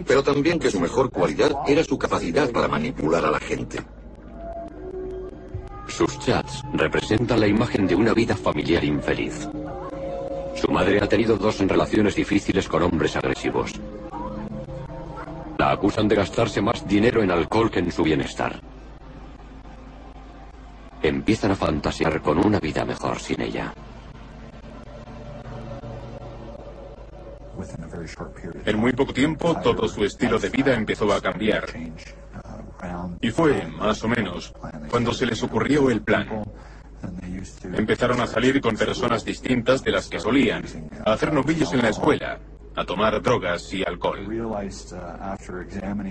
Pero 0.05 0.21
también 0.21 0.59
que 0.59 0.69
su 0.69 0.79
mejor 0.79 1.09
cualidad 1.09 1.51
era 1.65 1.83
su 1.83 1.97
capacidad 1.97 2.51
para 2.51 2.67
manipular 2.67 3.25
a 3.25 3.31
la 3.31 3.39
gente. 3.39 3.79
Sus 5.87 6.19
chats 6.19 6.63
representan 6.73 7.39
la 7.39 7.47
imagen 7.47 7.87
de 7.87 7.95
una 7.95 8.13
vida 8.13 8.35
familiar 8.35 8.83
infeliz. 8.83 9.47
Su 10.55 10.71
madre 10.71 10.99
ha 11.01 11.07
tenido 11.07 11.37
dos 11.37 11.59
relaciones 11.59 12.15
difíciles 12.15 12.67
con 12.67 12.83
hombres 12.83 13.15
agresivos. 13.15 13.71
La 15.57 15.71
acusan 15.71 16.07
de 16.07 16.15
gastarse 16.15 16.61
más 16.61 16.87
dinero 16.87 17.21
en 17.21 17.31
alcohol 17.31 17.69
que 17.69 17.79
en 17.79 17.91
su 17.91 18.03
bienestar. 18.03 18.59
Empiezan 21.01 21.51
a 21.51 21.55
fantasear 21.55 22.21
con 22.21 22.43
una 22.43 22.59
vida 22.59 22.85
mejor 22.85 23.19
sin 23.19 23.41
ella. 23.41 23.73
En 28.65 28.77
muy 28.77 28.93
poco 28.93 29.13
tiempo, 29.13 29.55
todo 29.61 29.87
su 29.87 30.03
estilo 30.03 30.39
de 30.39 30.49
vida 30.49 30.73
empezó 30.73 31.11
a 31.13 31.21
cambiar. 31.21 31.65
Y 33.21 33.31
fue, 33.31 33.67
más 33.67 34.03
o 34.03 34.07
menos, 34.07 34.53
cuando 34.89 35.13
se 35.13 35.25
les 35.25 35.41
ocurrió 35.43 35.89
el 35.89 36.01
plan. 36.01 36.27
Empezaron 37.63 38.21
a 38.21 38.27
salir 38.27 38.61
con 38.61 38.75
personas 38.75 39.25
distintas 39.25 39.83
de 39.83 39.91
las 39.91 40.07
que 40.07 40.19
solían, 40.19 40.63
a 41.05 41.13
hacer 41.13 41.33
novillos 41.33 41.73
en 41.73 41.81
la 41.81 41.89
escuela, 41.89 42.39
a 42.75 42.85
tomar 42.85 43.21
drogas 43.21 43.73
y 43.73 43.83
alcohol. 43.83 44.25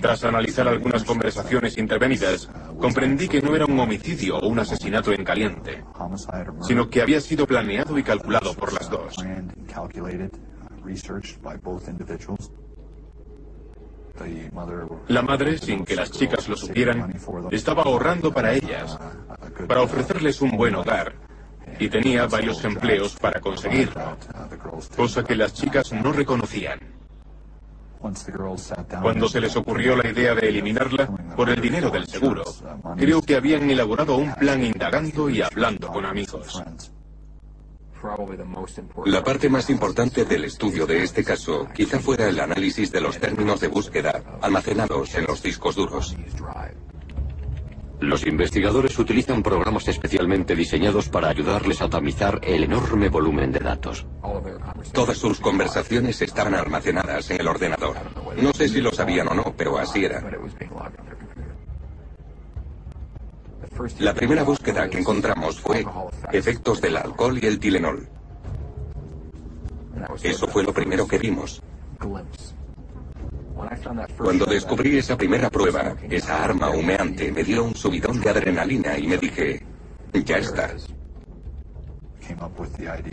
Tras 0.00 0.24
analizar 0.24 0.68
algunas 0.68 1.04
conversaciones 1.04 1.78
intervenidas, 1.78 2.48
comprendí 2.78 3.28
que 3.28 3.40
no 3.40 3.56
era 3.56 3.64
un 3.64 3.78
homicidio 3.78 4.38
o 4.38 4.48
un 4.48 4.58
asesinato 4.58 5.12
en 5.12 5.24
caliente, 5.24 5.82
sino 6.62 6.88
que 6.88 7.02
había 7.02 7.20
sido 7.20 7.46
planeado 7.46 7.98
y 7.98 8.02
calculado 8.02 8.54
por 8.54 8.72
las 8.72 8.88
dos. 8.90 9.16
La 15.08 15.22
madre, 15.22 15.58
sin 15.58 15.84
que 15.84 15.96
las 15.96 16.10
chicas 16.10 16.48
lo 16.48 16.56
supieran, 16.56 17.14
estaba 17.50 17.82
ahorrando 17.82 18.32
para 18.32 18.52
ellas, 18.52 18.98
para 19.66 19.82
ofrecerles 19.82 20.40
un 20.40 20.56
buen 20.56 20.74
hogar, 20.74 21.14
y 21.78 21.88
tenía 21.88 22.26
varios 22.26 22.64
empleos 22.64 23.16
para 23.16 23.40
conseguirlo, 23.40 24.16
cosa 24.96 25.24
que 25.24 25.36
las 25.36 25.52
chicas 25.54 25.92
no 25.92 26.12
reconocían. 26.12 26.78
Cuando 29.00 29.28
se 29.28 29.40
les 29.40 29.54
ocurrió 29.56 29.94
la 29.96 30.10
idea 30.10 30.34
de 30.34 30.48
eliminarla 30.48 31.06
por 31.36 31.48
el 31.48 31.60
dinero 31.60 31.88
del 31.90 32.06
seguro, 32.06 32.42
creo 32.96 33.22
que 33.22 33.36
habían 33.36 33.70
elaborado 33.70 34.16
un 34.16 34.34
plan 34.34 34.62
indagando 34.62 35.30
y 35.30 35.40
hablando 35.40 35.88
con 35.88 36.04
amigos. 36.04 36.62
La 39.06 39.22
parte 39.22 39.48
más 39.48 39.70
importante 39.70 40.24
del 40.24 40.44
estudio 40.44 40.86
de 40.86 41.02
este 41.02 41.24
caso 41.24 41.68
quizá 41.74 41.98
fuera 42.00 42.28
el 42.28 42.40
análisis 42.40 42.90
de 42.90 43.00
los 43.00 43.18
términos 43.18 43.60
de 43.60 43.68
búsqueda 43.68 44.22
almacenados 44.40 45.14
en 45.14 45.24
los 45.24 45.42
discos 45.42 45.76
duros. 45.76 46.16
Los 48.00 48.26
investigadores 48.26 48.98
utilizan 48.98 49.44
programas 49.44 49.86
especialmente 49.86 50.56
diseñados 50.56 51.08
para 51.08 51.28
ayudarles 51.28 51.80
a 51.82 51.88
tamizar 51.88 52.40
el 52.42 52.64
enorme 52.64 53.08
volumen 53.08 53.52
de 53.52 53.60
datos. 53.60 54.04
Todas 54.92 55.18
sus 55.18 55.38
conversaciones 55.38 56.20
estaban 56.20 56.54
almacenadas 56.54 57.30
en 57.30 57.40
el 57.40 57.46
ordenador. 57.46 57.96
No 58.36 58.52
sé 58.52 58.68
si 58.68 58.80
lo 58.80 58.90
sabían 58.90 59.28
o 59.28 59.34
no, 59.34 59.54
pero 59.56 59.78
así 59.78 60.04
era. 60.04 60.20
La 63.98 64.14
primera 64.14 64.42
búsqueda 64.42 64.88
que 64.88 64.98
encontramos 64.98 65.60
fue 65.60 65.84
efectos 66.32 66.80
del 66.80 66.96
alcohol 66.96 67.38
y 67.42 67.46
el 67.46 67.58
Tilenol. 67.58 68.08
Eso 70.22 70.46
fue 70.46 70.62
lo 70.62 70.72
primero 70.72 71.06
que 71.06 71.18
vimos. 71.18 71.62
Cuando 74.18 74.46
descubrí 74.46 74.98
esa 74.98 75.16
primera 75.16 75.50
prueba, 75.50 75.94
esa 76.10 76.44
arma 76.44 76.70
humeante 76.70 77.30
me 77.32 77.44
dio 77.44 77.64
un 77.64 77.74
subidón 77.74 78.20
de 78.20 78.30
adrenalina 78.30 78.98
y 78.98 79.06
me 79.06 79.18
dije, 79.18 79.62
ya 80.24 80.38
está. 80.38 80.70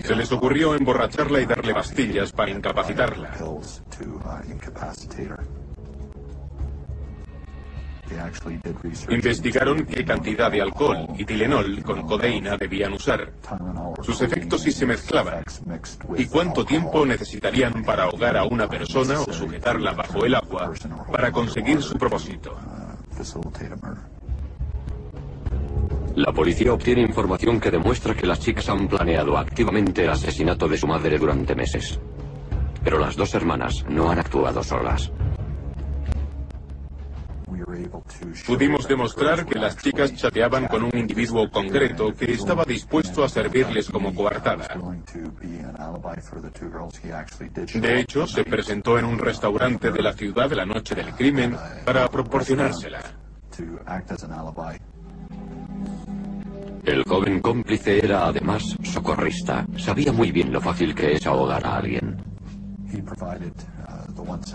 Se 0.03 0.15
les 0.15 0.31
ocurrió 0.31 0.75
emborracharla 0.75 1.41
y 1.41 1.45
darle 1.45 1.73
pastillas 1.73 2.31
para 2.31 2.51
incapacitarla. 2.51 3.31
Investigaron 9.09 9.85
qué 9.85 10.03
cantidad 10.03 10.51
de 10.51 10.61
alcohol 10.61 11.07
y 11.17 11.25
Tilenol 11.25 11.83
con 11.83 12.01
codeína 12.07 12.57
debían 12.57 12.93
usar, 12.93 13.31
sus 14.01 14.21
efectos 14.21 14.61
si 14.61 14.71
se 14.71 14.85
mezclaban, 14.85 15.43
y 16.17 16.25
cuánto 16.25 16.65
tiempo 16.65 17.05
necesitarían 17.05 17.83
para 17.83 18.03
ahogar 18.03 18.37
a 18.37 18.45
una 18.45 18.67
persona 18.67 19.19
o 19.21 19.31
sujetarla 19.31 19.93
bajo 19.93 20.25
el 20.25 20.35
agua 20.35 20.73
para 21.11 21.31
conseguir 21.31 21.81
su 21.81 21.97
propósito. 21.97 22.57
La 26.15 26.33
policía 26.33 26.73
obtiene 26.73 27.01
información 27.01 27.59
que 27.59 27.71
demuestra 27.71 28.15
que 28.15 28.27
las 28.27 28.39
chicas 28.39 28.67
han 28.69 28.87
planeado 28.87 29.37
activamente 29.37 30.03
el 30.03 30.09
asesinato 30.09 30.67
de 30.67 30.77
su 30.77 30.87
madre 30.87 31.17
durante 31.17 31.55
meses. 31.55 31.99
Pero 32.83 32.97
las 32.97 33.15
dos 33.15 33.33
hermanas 33.35 33.85
no 33.87 34.09
han 34.09 34.19
actuado 34.19 34.63
solas. 34.63 35.11
Pudimos 38.45 38.87
demostrar 38.87 39.45
que 39.45 39.59
las 39.59 39.77
chicas 39.77 40.15
chateaban 40.15 40.67
con 40.67 40.83
un 40.83 40.97
individuo 40.97 41.49
concreto 41.49 42.13
que 42.13 42.33
estaba 42.33 42.63
dispuesto 42.65 43.23
a 43.23 43.29
servirles 43.29 43.89
como 43.89 44.13
coartada. 44.13 44.67
De 47.73 47.99
hecho, 47.99 48.27
se 48.27 48.43
presentó 48.43 48.97
en 48.97 49.05
un 49.05 49.19
restaurante 49.19 49.91
de 49.91 50.01
la 50.01 50.13
ciudad 50.13 50.51
la 50.51 50.65
noche 50.65 50.95
del 50.95 51.13
crimen 51.13 51.55
para 51.85 52.07
proporcionársela. 52.07 52.99
El 56.85 57.03
joven 57.03 57.41
cómplice 57.41 58.03
era 58.03 58.25
además 58.25 58.75
socorrista. 58.83 59.65
Sabía 59.77 60.11
muy 60.11 60.31
bien 60.31 60.51
lo 60.51 60.61
fácil 60.61 60.95
que 60.95 61.13
es 61.13 61.27
ahogar 61.27 61.65
a 61.65 61.77
alguien. 61.77 62.17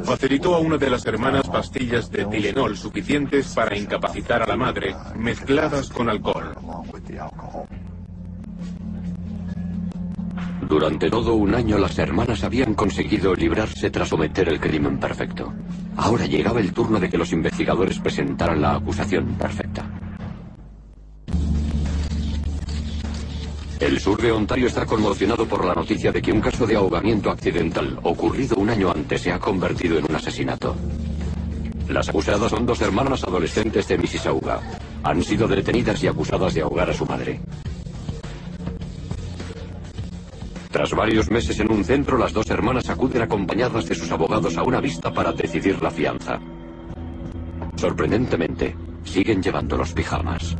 Facilitó 0.04 0.54
a 0.54 0.58
una 0.58 0.76
de 0.76 0.90
las 0.90 1.04
hermanas 1.06 1.48
pastillas 1.48 2.10
de 2.10 2.24
Tilenol 2.26 2.76
suficientes 2.76 3.54
para 3.54 3.76
incapacitar 3.76 4.42
a 4.42 4.46
la 4.46 4.56
madre, 4.56 4.94
mezcladas 5.16 5.88
con 5.88 6.08
alcohol. 6.08 6.54
Durante 10.68 11.10
todo 11.10 11.34
un 11.34 11.54
año 11.54 11.78
las 11.78 11.98
hermanas 11.98 12.42
habían 12.42 12.74
conseguido 12.74 13.34
librarse 13.34 13.90
tras 13.90 14.10
cometer 14.10 14.48
el 14.48 14.60
crimen 14.60 14.98
perfecto. 14.98 15.52
Ahora 15.96 16.26
llegaba 16.26 16.60
el 16.60 16.72
turno 16.72 16.98
de 16.98 17.08
que 17.08 17.18
los 17.18 17.32
investigadores 17.32 17.98
presentaran 17.98 18.60
la 18.60 18.76
acusación 18.76 19.34
perfecta. 19.34 20.03
El 23.80 23.98
sur 23.98 24.20
de 24.20 24.30
Ontario 24.30 24.68
está 24.68 24.86
conmocionado 24.86 25.46
por 25.46 25.64
la 25.64 25.74
noticia 25.74 26.12
de 26.12 26.22
que 26.22 26.32
un 26.32 26.40
caso 26.40 26.66
de 26.66 26.76
ahogamiento 26.76 27.30
accidental 27.30 27.98
ocurrido 28.02 28.56
un 28.56 28.70
año 28.70 28.90
antes 28.90 29.20
se 29.22 29.32
ha 29.32 29.38
convertido 29.38 29.98
en 29.98 30.04
un 30.08 30.14
asesinato. 30.14 30.76
Las 31.88 32.08
acusadas 32.08 32.50
son 32.50 32.64
dos 32.64 32.80
hermanas 32.80 33.24
adolescentes 33.24 33.86
de 33.88 33.98
Mississauga. 33.98 34.60
Han 35.02 35.22
sido 35.22 35.48
detenidas 35.48 36.02
y 36.02 36.06
acusadas 36.06 36.54
de 36.54 36.62
ahogar 36.62 36.88
a 36.88 36.94
su 36.94 37.04
madre. 37.04 37.40
Tras 40.70 40.92
varios 40.92 41.30
meses 41.30 41.60
en 41.60 41.70
un 41.70 41.84
centro, 41.84 42.16
las 42.16 42.32
dos 42.32 42.48
hermanas 42.50 42.88
acuden 42.88 43.22
acompañadas 43.22 43.86
de 43.86 43.94
sus 43.94 44.10
abogados 44.10 44.56
a 44.56 44.62
una 44.62 44.80
vista 44.80 45.12
para 45.12 45.32
decidir 45.32 45.82
la 45.82 45.90
fianza. 45.90 46.40
Sorprendentemente, 47.76 48.74
siguen 49.04 49.42
llevando 49.42 49.76
los 49.76 49.92
pijamas. 49.92 50.56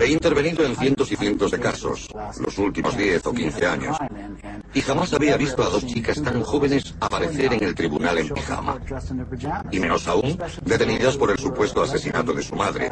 He 0.00 0.06
intervenido 0.06 0.64
en 0.64 0.76
cientos 0.76 1.12
y 1.12 1.16
cientos 1.16 1.50
de 1.50 1.60
casos, 1.60 2.08
los 2.44 2.58
últimos 2.58 2.96
10 2.96 3.26
o 3.26 3.32
15 3.32 3.66
años, 3.66 3.96
y 4.74 4.80
jamás 4.80 5.12
había 5.12 5.36
visto 5.36 5.62
a 5.62 5.68
dos 5.68 5.86
chicas 5.86 6.22
tan 6.22 6.42
jóvenes 6.42 6.94
aparecer 7.00 7.54
en 7.54 7.64
el 7.64 7.74
tribunal 7.74 8.18
en 8.18 8.28
pijama. 8.28 8.78
Y 9.70 9.78
menos 9.78 10.06
aún, 10.08 10.38
detenidas 10.64 11.16
por 11.16 11.30
el 11.30 11.38
supuesto 11.38 11.82
asesinato 11.82 12.32
de 12.32 12.42
su 12.42 12.54
madre. 12.56 12.90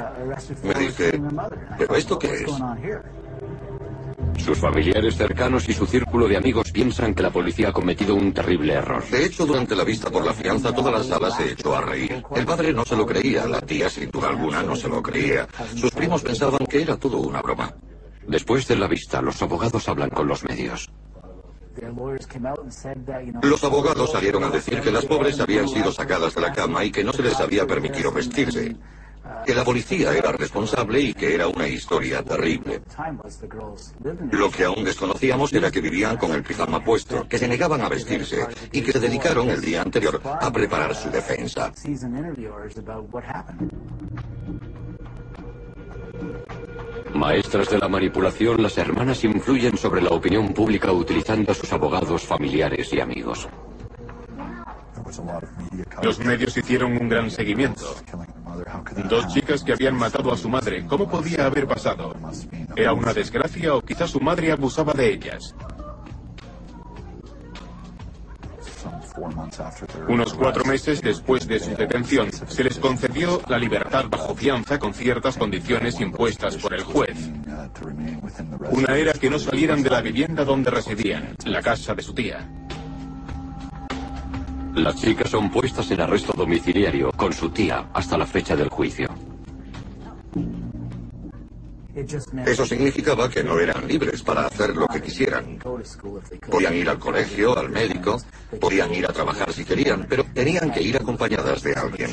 Me 0.62 0.74
dije, 0.74 1.20
¿pero 1.78 1.96
esto 1.96 2.18
qué 2.18 2.34
es? 2.34 2.50
Sus 4.38 4.58
familiares 4.58 5.16
cercanos 5.16 5.68
y 5.68 5.72
su 5.72 5.86
círculo 5.86 6.28
de 6.28 6.36
amigos 6.36 6.70
piensan 6.70 7.14
que 7.14 7.22
la 7.22 7.30
policía 7.30 7.70
ha 7.70 7.72
cometido 7.72 8.14
un 8.14 8.32
terrible 8.32 8.74
error. 8.74 9.04
De 9.10 9.24
hecho, 9.24 9.46
durante 9.46 9.74
la 9.74 9.84
vista 9.84 10.10
por 10.10 10.24
la 10.24 10.32
fianza, 10.32 10.72
toda 10.72 10.90
la 10.90 11.02
sala 11.02 11.30
se 11.30 11.52
echó 11.52 11.74
a 11.74 11.80
reír. 11.80 12.22
El 12.34 12.46
padre 12.46 12.72
no 12.72 12.84
se 12.84 12.96
lo 12.96 13.06
creía, 13.06 13.46
la 13.46 13.60
tía, 13.60 13.88
sin 13.88 14.10
duda 14.10 14.28
alguna, 14.28 14.62
no 14.62 14.76
se 14.76 14.88
lo 14.88 15.02
creía. 15.02 15.46
Sus 15.74 15.90
primos 15.90 16.22
pensaban 16.22 16.64
que 16.66 16.82
era 16.82 16.96
todo 16.96 17.18
una 17.18 17.42
broma. 17.42 17.74
Después 18.28 18.66
de 18.68 18.76
la 18.76 18.88
vista, 18.88 19.22
los 19.22 19.40
abogados 19.42 19.88
hablan 19.88 20.10
con 20.10 20.26
los 20.26 20.44
medios. 20.44 20.90
Los 23.42 23.64
abogados 23.64 24.12
salieron 24.12 24.44
a 24.44 24.50
decir 24.50 24.80
que 24.80 24.90
las 24.90 25.04
pobres 25.04 25.38
habían 25.40 25.68
sido 25.68 25.92
sacadas 25.92 26.34
de 26.34 26.40
la 26.40 26.52
cama 26.52 26.84
y 26.84 26.90
que 26.90 27.04
no 27.04 27.12
se 27.12 27.22
les 27.22 27.38
había 27.38 27.66
permitido 27.66 28.12
vestirse 28.12 28.76
que 29.44 29.54
la 29.54 29.64
policía 29.64 30.12
era 30.12 30.32
responsable 30.32 31.00
y 31.00 31.14
que 31.14 31.34
era 31.34 31.46
una 31.46 31.68
historia 31.68 32.22
terrible. 32.22 32.82
Lo 34.32 34.50
que 34.50 34.64
aún 34.64 34.84
desconocíamos 34.84 35.52
era 35.52 35.70
que 35.70 35.80
vivían 35.80 36.16
con 36.16 36.32
el 36.32 36.42
pijama 36.42 36.82
puesto, 36.82 37.26
que 37.28 37.38
se 37.38 37.46
negaban 37.46 37.80
a 37.80 37.88
vestirse 37.88 38.46
y 38.72 38.82
que 38.82 38.92
se 38.92 39.00
dedicaron 39.00 39.48
el 39.48 39.60
día 39.60 39.82
anterior 39.82 40.20
a 40.24 40.52
preparar 40.52 40.94
su 40.94 41.10
defensa. 41.10 41.72
Maestras 47.14 47.70
de 47.70 47.78
la 47.78 47.88
manipulación, 47.88 48.62
las 48.62 48.76
hermanas 48.78 49.24
influyen 49.24 49.78
sobre 49.78 50.02
la 50.02 50.10
opinión 50.10 50.52
pública 50.52 50.92
utilizando 50.92 51.52
a 51.52 51.54
sus 51.54 51.72
abogados, 51.72 52.22
familiares 52.22 52.92
y 52.92 53.00
amigos. 53.00 53.48
Los 56.02 56.18
medios 56.18 56.56
hicieron 56.56 56.92
un 56.92 57.08
gran 57.08 57.30
seguimiento. 57.30 57.94
Dos 59.08 59.28
chicas 59.28 59.62
que 59.62 59.72
habían 59.72 59.96
matado 59.96 60.32
a 60.32 60.36
su 60.36 60.48
madre. 60.48 60.86
¿Cómo 60.86 61.08
podía 61.08 61.46
haber 61.46 61.66
pasado? 61.66 62.14
¿Era 62.74 62.92
una 62.92 63.12
desgracia 63.12 63.74
o 63.74 63.82
quizás 63.82 64.10
su 64.10 64.20
madre 64.20 64.52
abusaba 64.52 64.92
de 64.92 65.12
ellas? 65.12 65.54
Unos 70.08 70.34
cuatro 70.34 70.64
meses 70.64 71.00
después 71.00 71.46
de 71.48 71.58
su 71.58 71.74
detención, 71.74 72.30
se 72.32 72.62
les 72.62 72.78
concedió 72.78 73.40
la 73.48 73.58
libertad 73.58 74.04
bajo 74.10 74.34
fianza 74.34 74.78
con 74.78 74.92
ciertas 74.92 75.38
condiciones 75.38 76.00
impuestas 76.00 76.56
por 76.56 76.74
el 76.74 76.82
juez. 76.82 77.30
Una 78.70 78.96
era 78.96 79.12
que 79.14 79.30
no 79.30 79.38
salieran 79.38 79.82
de 79.82 79.90
la 79.90 80.02
vivienda 80.02 80.44
donde 80.44 80.70
residían, 80.70 81.34
la 81.44 81.62
casa 81.62 81.94
de 81.94 82.02
su 82.02 82.12
tía. 82.12 82.46
Las 84.76 84.96
chicas 84.96 85.30
son 85.30 85.50
puestas 85.50 85.90
en 85.90 86.02
arresto 86.02 86.34
domiciliario 86.36 87.10
con 87.12 87.32
su 87.32 87.48
tía 87.48 87.88
hasta 87.94 88.18
la 88.18 88.26
fecha 88.26 88.54
del 88.54 88.68
juicio. 88.68 89.08
Eso 92.44 92.66
significaba 92.66 93.30
que 93.30 93.42
no 93.42 93.58
eran 93.58 93.88
libres 93.88 94.22
para 94.22 94.44
hacer 94.44 94.76
lo 94.76 94.86
que 94.86 95.00
quisieran. 95.00 95.58
Podían 96.50 96.74
ir 96.74 96.90
al 96.90 96.98
colegio, 96.98 97.58
al 97.58 97.70
médico, 97.70 98.20
podían 98.60 98.94
ir 98.94 99.06
a 99.06 99.14
trabajar 99.14 99.50
si 99.50 99.64
querían, 99.64 100.04
pero 100.06 100.24
tenían 100.34 100.70
que 100.70 100.82
ir 100.82 100.96
acompañadas 100.98 101.62
de 101.62 101.72
alguien. 101.72 102.10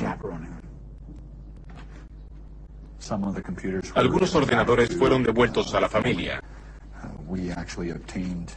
Algunos 3.95 4.33
ordenadores 4.35 4.95
fueron 4.95 5.21
devueltos 5.21 5.75
a 5.75 5.81
la 5.81 5.89
familia. 5.89 6.41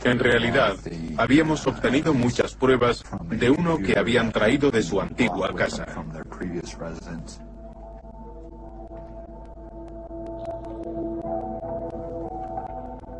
En 0.04 0.18
realidad, 0.18 0.76
habíamos 1.16 1.66
obtenido 1.66 2.12
muchas 2.12 2.54
pruebas 2.54 3.04
de 3.30 3.50
uno 3.50 3.78
que 3.78 3.98
habían 3.98 4.32
traído 4.32 4.70
de 4.70 4.82
su 4.82 5.00
antigua 5.00 5.54
casa. 5.54 5.86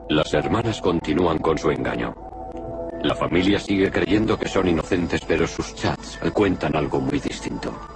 Las 0.08 0.34
hermanas 0.34 0.80
continúan 0.80 1.38
con 1.38 1.58
su 1.58 1.70
engaño. 1.70 2.14
La 3.02 3.14
familia 3.14 3.58
sigue 3.58 3.90
creyendo 3.90 4.38
que 4.38 4.48
son 4.48 4.68
inocentes, 4.68 5.20
pero 5.26 5.46
sus 5.46 5.74
chats 5.74 6.18
cuentan 6.32 6.74
algo 6.76 7.00
muy 7.00 7.18
distinto. 7.18 7.95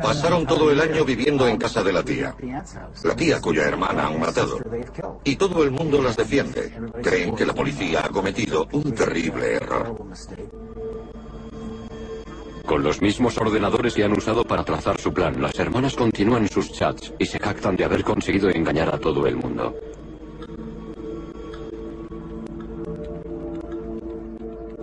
Pasaron 0.00 0.46
todo 0.46 0.70
el 0.70 0.80
año 0.80 1.04
viviendo 1.04 1.46
en 1.48 1.56
casa 1.56 1.82
de 1.82 1.92
la 1.92 2.02
tía. 2.02 2.34
La 3.02 3.16
tía 3.16 3.40
cuya 3.40 3.64
hermana 3.64 4.06
han 4.06 4.20
matado. 4.20 4.58
Y 5.24 5.36
todo 5.36 5.64
el 5.64 5.72
mundo 5.72 6.00
las 6.00 6.16
defiende. 6.16 6.72
Creen 7.02 7.34
que 7.34 7.46
la 7.46 7.54
policía 7.54 8.04
ha 8.04 8.08
cometido 8.08 8.68
un 8.72 8.92
terrible 8.92 9.54
error. 9.54 9.96
Con 12.64 12.82
los 12.82 13.00
mismos 13.00 13.38
ordenadores 13.38 13.94
que 13.94 14.04
han 14.04 14.12
usado 14.12 14.44
para 14.44 14.64
trazar 14.64 15.00
su 15.00 15.12
plan, 15.12 15.40
las 15.40 15.56
hermanas 15.58 15.94
continúan 15.94 16.48
sus 16.48 16.72
chats 16.72 17.12
y 17.18 17.26
se 17.26 17.38
jactan 17.38 17.76
de 17.76 17.84
haber 17.84 18.02
conseguido 18.02 18.50
engañar 18.50 18.92
a 18.92 18.98
todo 18.98 19.26
el 19.26 19.36
mundo. 19.36 19.74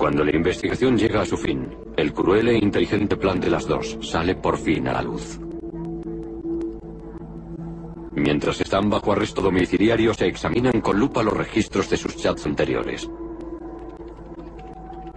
Cuando 0.04 0.26
la 0.26 0.36
investigación 0.36 0.98
llega 0.98 1.22
a 1.22 1.26
su 1.26 1.38
fin, 1.38 1.66
el 1.96 2.12
cruel 2.12 2.50
e 2.50 2.58
inteligente 2.58 3.16
plan 3.16 3.40
de 3.40 3.50
las 3.50 3.66
dos 3.66 3.98
sale 4.02 4.36
por 4.36 4.58
fin 4.58 4.86
a 4.90 4.92
la 4.92 5.02
luz. 5.02 5.40
Mientras 8.12 8.60
están 8.60 8.90
bajo 8.90 9.14
arresto 9.14 9.42
domiciliario, 9.42 10.14
se 10.14 10.28
examinan 10.28 10.82
con 10.82 11.00
lupa 11.00 11.24
los 11.24 11.34
registros 11.34 11.90
de 11.90 11.96
sus 11.96 12.18
chats 12.18 12.46
anteriores. 12.46 13.10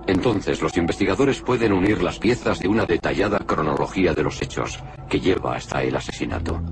Entonces 0.06 0.62
los 0.62 0.76
investigadores 0.76 1.40
pueden 1.40 1.72
unir 1.72 2.00
las 2.00 2.20
piezas 2.20 2.60
de 2.60 2.68
una 2.68 2.86
detallada 2.86 3.40
cronología 3.40 4.14
de 4.14 4.22
los 4.22 4.40
hechos 4.40 4.78
que 5.10 5.18
lleva 5.18 5.56
hasta 5.56 5.82
el 5.82 5.96
asesinato. 5.96 6.62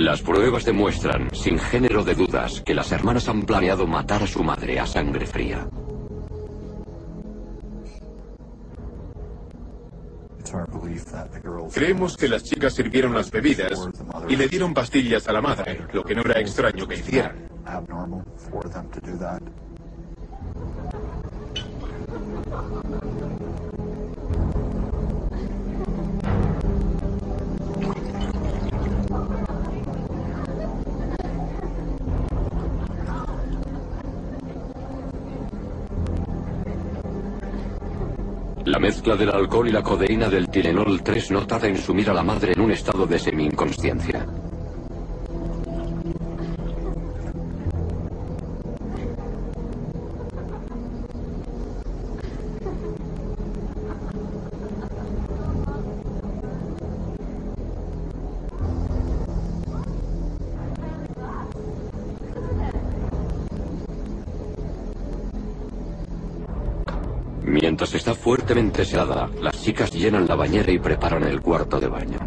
Las 0.00 0.22
pruebas 0.22 0.64
demuestran, 0.64 1.28
sin 1.34 1.58
género 1.58 2.02
de 2.02 2.14
dudas, 2.14 2.62
que 2.64 2.72
las 2.72 2.90
hermanas 2.90 3.28
han 3.28 3.42
planeado 3.42 3.86
matar 3.86 4.22
a 4.22 4.26
su 4.26 4.42
madre 4.42 4.80
a 4.80 4.86
sangre 4.86 5.26
fría. 5.26 5.68
Creemos 11.74 12.16
que 12.16 12.28
las 12.28 12.44
chicas 12.44 12.72
sirvieron 12.72 13.12
las 13.12 13.30
bebidas 13.30 13.90
y 14.26 14.36
le 14.36 14.48
dieron 14.48 14.72
pastillas 14.72 15.28
a 15.28 15.34
la 15.34 15.42
madre, 15.42 15.86
lo 15.92 16.02
que 16.02 16.14
no 16.14 16.22
era 16.22 16.40
extraño 16.40 16.88
que 16.88 16.94
hicieran. 16.94 17.50
La 38.70 38.78
mezcla 38.78 39.16
del 39.16 39.30
alcohol 39.30 39.66
y 39.66 39.72
la 39.72 39.82
codeína 39.82 40.28
del 40.28 40.48
Tilenol 40.48 41.02
3 41.02 41.32
no 41.32 41.44
tarda 41.44 41.66
en 41.66 41.76
sumir 41.76 42.08
a 42.08 42.14
la 42.14 42.22
madre 42.22 42.52
en 42.52 42.60
un 42.60 42.70
estado 42.70 43.04
de 43.04 43.18
semi-inconsciencia. 43.18 44.24
Fuertemente 68.30 68.82
helada, 68.82 69.28
las 69.42 69.60
chicas 69.60 69.90
llenan 69.90 70.28
la 70.28 70.36
bañera 70.36 70.70
y 70.70 70.78
preparan 70.78 71.24
el 71.24 71.40
cuarto 71.40 71.80
de 71.80 71.88
baño. 71.88 72.18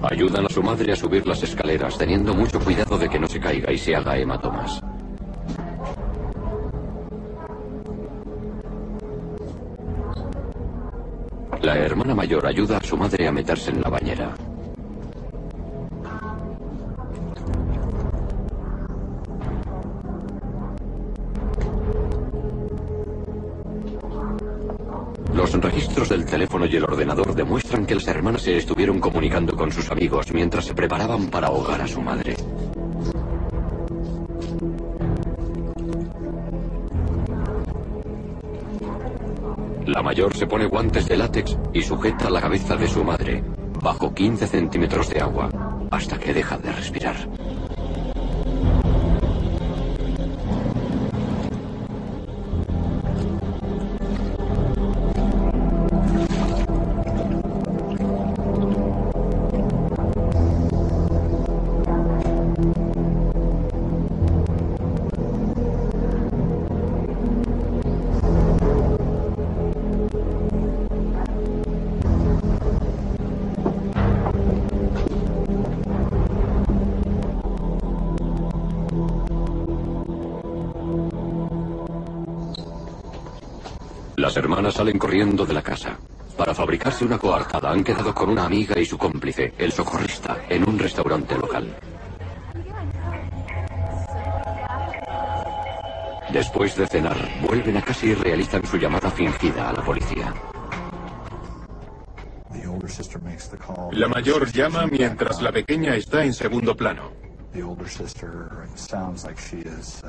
Ayudan 0.00 0.46
a 0.46 0.48
su 0.48 0.62
madre 0.62 0.92
a 0.92 0.94
subir 0.94 1.26
las 1.26 1.42
escaleras, 1.42 1.98
teniendo 1.98 2.34
mucho 2.34 2.60
cuidado 2.60 2.98
de 2.98 3.08
que 3.08 3.18
no 3.18 3.26
se 3.26 3.40
caiga 3.40 3.72
y 3.72 3.78
se 3.78 3.96
haga 3.96 4.16
hematomas. 4.16 4.80
La 11.62 11.76
hermana 11.78 12.14
mayor 12.14 12.46
ayuda 12.46 12.76
a 12.76 12.84
su 12.84 12.96
madre 12.96 13.26
a 13.26 13.32
meterse 13.32 13.72
en 13.72 13.80
la 13.80 13.88
bañera. 13.88 14.45
Y 26.70 26.76
el 26.76 26.84
ordenador 26.84 27.34
demuestran 27.34 27.86
que 27.86 27.94
las 27.94 28.06
hermanas 28.08 28.42
se 28.42 28.56
estuvieron 28.56 29.00
comunicando 29.00 29.56
con 29.56 29.70
sus 29.70 29.90
amigos 29.90 30.32
mientras 30.32 30.64
se 30.64 30.74
preparaban 30.74 31.28
para 31.28 31.48
ahogar 31.48 31.80
a 31.80 31.88
su 31.88 32.00
madre. 32.00 32.36
La 39.86 40.02
mayor 40.02 40.36
se 40.36 40.46
pone 40.46 40.66
guantes 40.66 41.08
de 41.08 41.16
látex 41.16 41.56
y 41.72 41.82
sujeta 41.82 42.28
la 42.28 42.40
cabeza 42.40 42.76
de 42.76 42.88
su 42.88 43.04
madre 43.04 43.42
bajo 43.80 44.12
15 44.12 44.46
centímetros 44.46 45.08
de 45.10 45.20
agua 45.20 45.48
hasta 45.90 46.18
que 46.18 46.34
deja 46.34 46.58
de 46.58 46.72
respirar. 46.72 47.16
Las 84.26 84.36
hermanas 84.36 84.74
salen 84.74 84.98
corriendo 84.98 85.46
de 85.46 85.54
la 85.54 85.62
casa. 85.62 85.96
Para 86.36 86.52
fabricarse 86.52 87.04
una 87.04 87.16
coartada 87.16 87.70
han 87.70 87.84
quedado 87.84 88.12
con 88.12 88.28
una 88.28 88.44
amiga 88.44 88.76
y 88.76 88.84
su 88.84 88.98
cómplice, 88.98 89.54
el 89.56 89.70
socorrista, 89.70 90.38
en 90.48 90.68
un 90.68 90.76
restaurante 90.80 91.38
local. 91.38 91.72
Después 96.32 96.74
de 96.74 96.88
cenar, 96.88 97.16
vuelven 97.40 97.76
a 97.76 97.82
casa 97.82 98.04
y 98.04 98.14
realizan 98.14 98.66
su 98.66 98.78
llamada 98.78 99.12
fingida 99.12 99.68
a 99.68 99.72
la 99.74 99.84
policía. 99.84 100.34
La 103.92 104.08
mayor 104.08 104.50
llama 104.50 104.88
mientras 104.88 105.40
la 105.40 105.52
pequeña 105.52 105.94
está 105.94 106.24
en 106.24 106.34
segundo 106.34 106.76
plano. 106.76 107.25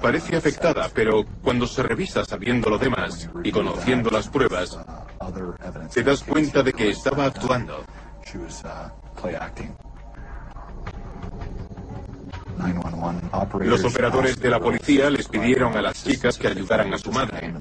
Parece 0.02 0.36
afectada, 0.36 0.90
pero 0.94 1.26
cuando 1.42 1.68
se 1.68 1.84
revisa 1.84 2.26
sabiendo 2.26 2.70
lo 2.70 2.78
demás 2.78 3.30
y 3.44 3.52
conociendo 3.52 4.10
las 4.10 4.28
pruebas, 4.28 4.78
te 5.94 6.04
das 6.04 6.24
cuenta 6.24 6.64
de 6.64 6.74
que 6.74 6.90
estaba 6.90 7.26
actuando. 7.26 7.84
Los 13.60 13.84
operadores 13.84 14.40
de 14.40 14.50
la 14.50 14.60
policía 14.60 15.10
les 15.10 15.28
pidieron 15.28 15.78
a 15.78 15.82
las 15.82 16.04
chicas 16.04 16.38
que 16.38 16.48
ayudaran 16.48 16.94
a 16.94 16.98
su 16.98 17.12
madre. 17.12 17.54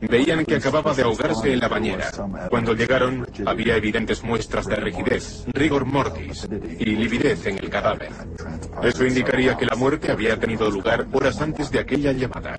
Veían 0.00 0.44
que 0.44 0.56
acababa 0.56 0.94
de 0.94 1.02
ahogarse 1.02 1.52
en 1.52 1.60
la 1.60 1.68
bañera. 1.68 2.10
Cuando 2.48 2.74
llegaron, 2.74 3.26
había 3.44 3.76
evidentes 3.76 4.22
muestras 4.24 4.66
de 4.66 4.76
rigidez, 4.76 5.44
rigor 5.52 5.84
mortis 5.84 6.48
y 6.78 6.86
lividez 6.86 7.46
en 7.46 7.58
el 7.58 7.68
cadáver. 7.68 8.10
Eso 8.82 9.04
indicaría 9.04 9.56
que 9.56 9.66
la 9.66 9.76
muerte 9.76 10.10
había 10.10 10.38
tenido 10.38 10.70
lugar 10.70 11.06
horas 11.12 11.40
antes 11.40 11.70
de 11.70 11.80
aquella 11.80 12.12
llamada. 12.12 12.58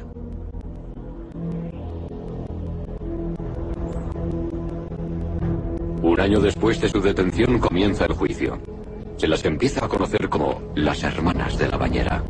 Un 6.04 6.20
año 6.20 6.40
después 6.40 6.82
de 6.82 6.90
su 6.90 7.00
detención 7.02 7.60
comienza 7.60 8.06
el 8.06 8.14
juicio. 8.14 8.60
Se 9.18 9.28
las 9.28 9.46
empieza 9.46 9.86
a 9.86 9.88
conocer 9.88 10.30
como 10.30 10.62
las 10.76 11.04
hermanas 11.04 11.58
de 11.58 11.68
la 11.68 11.78
bañera. 11.78 12.24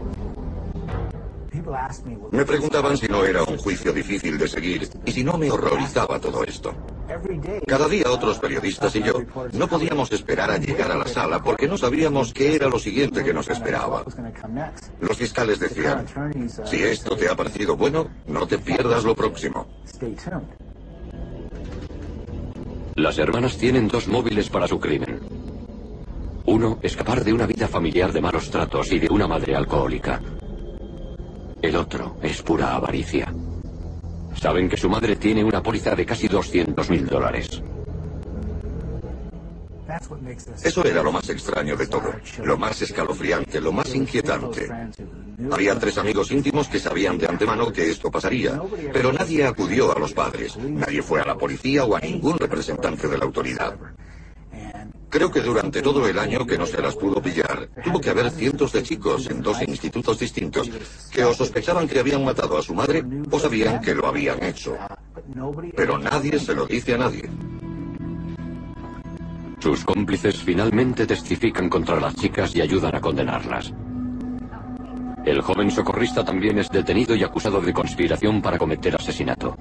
Me 2.32 2.46
preguntaban 2.46 2.98
si 2.98 3.08
no 3.08 3.24
era 3.24 3.44
un 3.44 3.58
juicio 3.58 3.94
difícil 3.94 4.38
de 4.38 4.48
seguir 4.48 4.90
y 5.06 5.12
si 5.12 5.24
no 5.24 5.38
me 5.38 5.50
horrorizaba 5.50 6.20
todo 6.20 6.44
esto. 6.44 6.74
Cada 7.68 7.88
día 7.88 8.10
otros 8.10 8.40
periodistas 8.40 8.96
y 8.96 9.04
yo 9.04 9.14
no 9.54 9.68
podíamos 9.68 10.12
esperar 10.12 10.52
a 10.52 10.58
llegar 10.58 10.92
a 10.92 10.98
la 10.98 11.08
sala 11.08 11.42
porque 11.44 11.68
no 11.68 11.78
sabíamos 11.78 12.34
qué 12.34 12.56
era 12.56 12.68
lo 12.68 12.80
siguiente 12.80 13.24
que 13.24 13.34
nos 13.34 13.50
esperaba. 13.50 14.04
Los 15.00 15.18
fiscales 15.18 15.60
decían, 15.60 16.06
si 16.66 16.84
esto 16.84 17.16
te 17.16 17.30
ha 17.30 17.36
parecido 17.36 17.76
bueno, 17.76 18.08
no 18.28 18.48
te 18.48 18.58
pierdas 18.58 19.04
lo 19.04 19.16
próximo. 19.16 19.68
Las 22.96 23.18
hermanas 23.18 23.58
tienen 23.58 23.88
dos 23.88 24.08
móviles 24.08 24.50
para 24.50 24.68
su 24.68 24.80
crimen. 24.80 25.20
Uno, 26.46 26.80
escapar 26.82 27.24
de 27.24 27.34
una 27.34 27.46
vida 27.46 27.68
familiar 27.68 28.12
de 28.12 28.22
malos 28.22 28.50
tratos 28.50 28.92
y 28.92 29.00
de 29.00 29.08
una 29.10 29.28
madre 29.28 29.56
alcohólica. 29.56 30.22
El 31.62 31.76
otro 31.76 32.18
es 32.24 32.42
pura 32.42 32.76
avaricia. 32.76 33.32
Saben 34.36 34.68
que 34.68 34.78
su 34.78 34.90
madre 34.90 35.16
tiene 35.16 35.44
una 35.44 35.62
póliza 35.62 35.96
de 35.96 36.06
casi 36.06 36.28
200 36.28 36.90
mil 36.90 37.06
dólares. 37.06 37.62
Eso 40.64 40.86
era 40.86 41.04
lo 41.04 41.12
más 41.12 41.30
extraño 41.30 41.76
de 41.76 41.86
todo, 41.86 42.14
lo 42.44 42.58
más 42.58 42.82
escalofriante, 42.82 43.62
lo 43.62 43.72
más 43.72 43.94
inquietante. 43.94 44.70
Había 45.52 45.78
tres 45.78 45.98
amigos 45.98 46.32
íntimos 46.32 46.68
que 46.68 46.80
sabían 46.80 47.18
de 47.18 47.28
antemano 47.28 47.72
que 47.72 47.92
esto 47.92 48.10
pasaría, 48.10 48.60
pero 48.94 49.12
nadie 49.12 49.46
acudió 49.46 49.96
a 49.96 50.00
los 50.00 50.14
padres, 50.14 50.58
nadie 50.58 51.04
fue 51.04 51.22
a 51.22 51.26
la 51.26 51.38
policía 51.38 51.84
o 51.84 51.96
a 51.96 52.00
ningún 52.00 52.38
representante 52.38 53.08
de 53.08 53.18
la 53.18 53.26
autoridad. 53.26 53.76
Creo 55.12 55.30
que 55.30 55.42
durante 55.42 55.82
todo 55.82 56.08
el 56.08 56.18
año 56.18 56.46
que 56.46 56.58
no 56.58 56.66
se 56.66 56.82
las 56.82 56.96
pudo 56.96 57.22
pillar, 57.22 57.68
tuvo 57.84 58.00
que 58.00 58.12
haber 58.12 58.32
cientos 58.32 58.72
de 58.72 58.82
chicos 58.82 59.30
en 59.30 59.42
dos 59.42 59.62
institutos 59.62 60.18
distintos 60.18 60.70
que 61.12 61.26
o 61.26 61.34
sospechaban 61.34 61.86
que 61.86 62.00
habían 62.00 62.24
matado 62.24 62.58
a 62.58 62.62
su 62.62 62.74
madre 62.74 63.04
o 63.30 63.38
sabían 63.38 63.82
que 63.82 63.94
lo 63.94 64.08
habían 64.08 64.42
hecho. 64.42 64.78
Pero 65.76 65.98
nadie 65.98 66.40
se 66.40 66.56
lo 66.56 66.66
dice 66.66 66.94
a 66.94 67.00
nadie. 67.00 67.30
Sus 69.60 69.84
cómplices 69.84 70.38
finalmente 70.38 71.06
testifican 71.06 71.68
contra 71.68 72.00
las 72.00 72.16
chicas 72.16 72.56
y 72.56 72.62
ayudan 72.62 72.96
a 72.96 73.02
condenarlas. 73.02 73.74
El 75.26 75.42
joven 75.42 75.72
socorrista 75.72 76.24
también 76.24 76.58
es 76.58 76.70
detenido 76.70 77.16
y 77.16 77.24
acusado 77.24 77.60
de 77.60 77.74
conspiración 77.74 78.42
para 78.42 78.58
cometer 78.58 78.96
asesinato. 78.96 79.58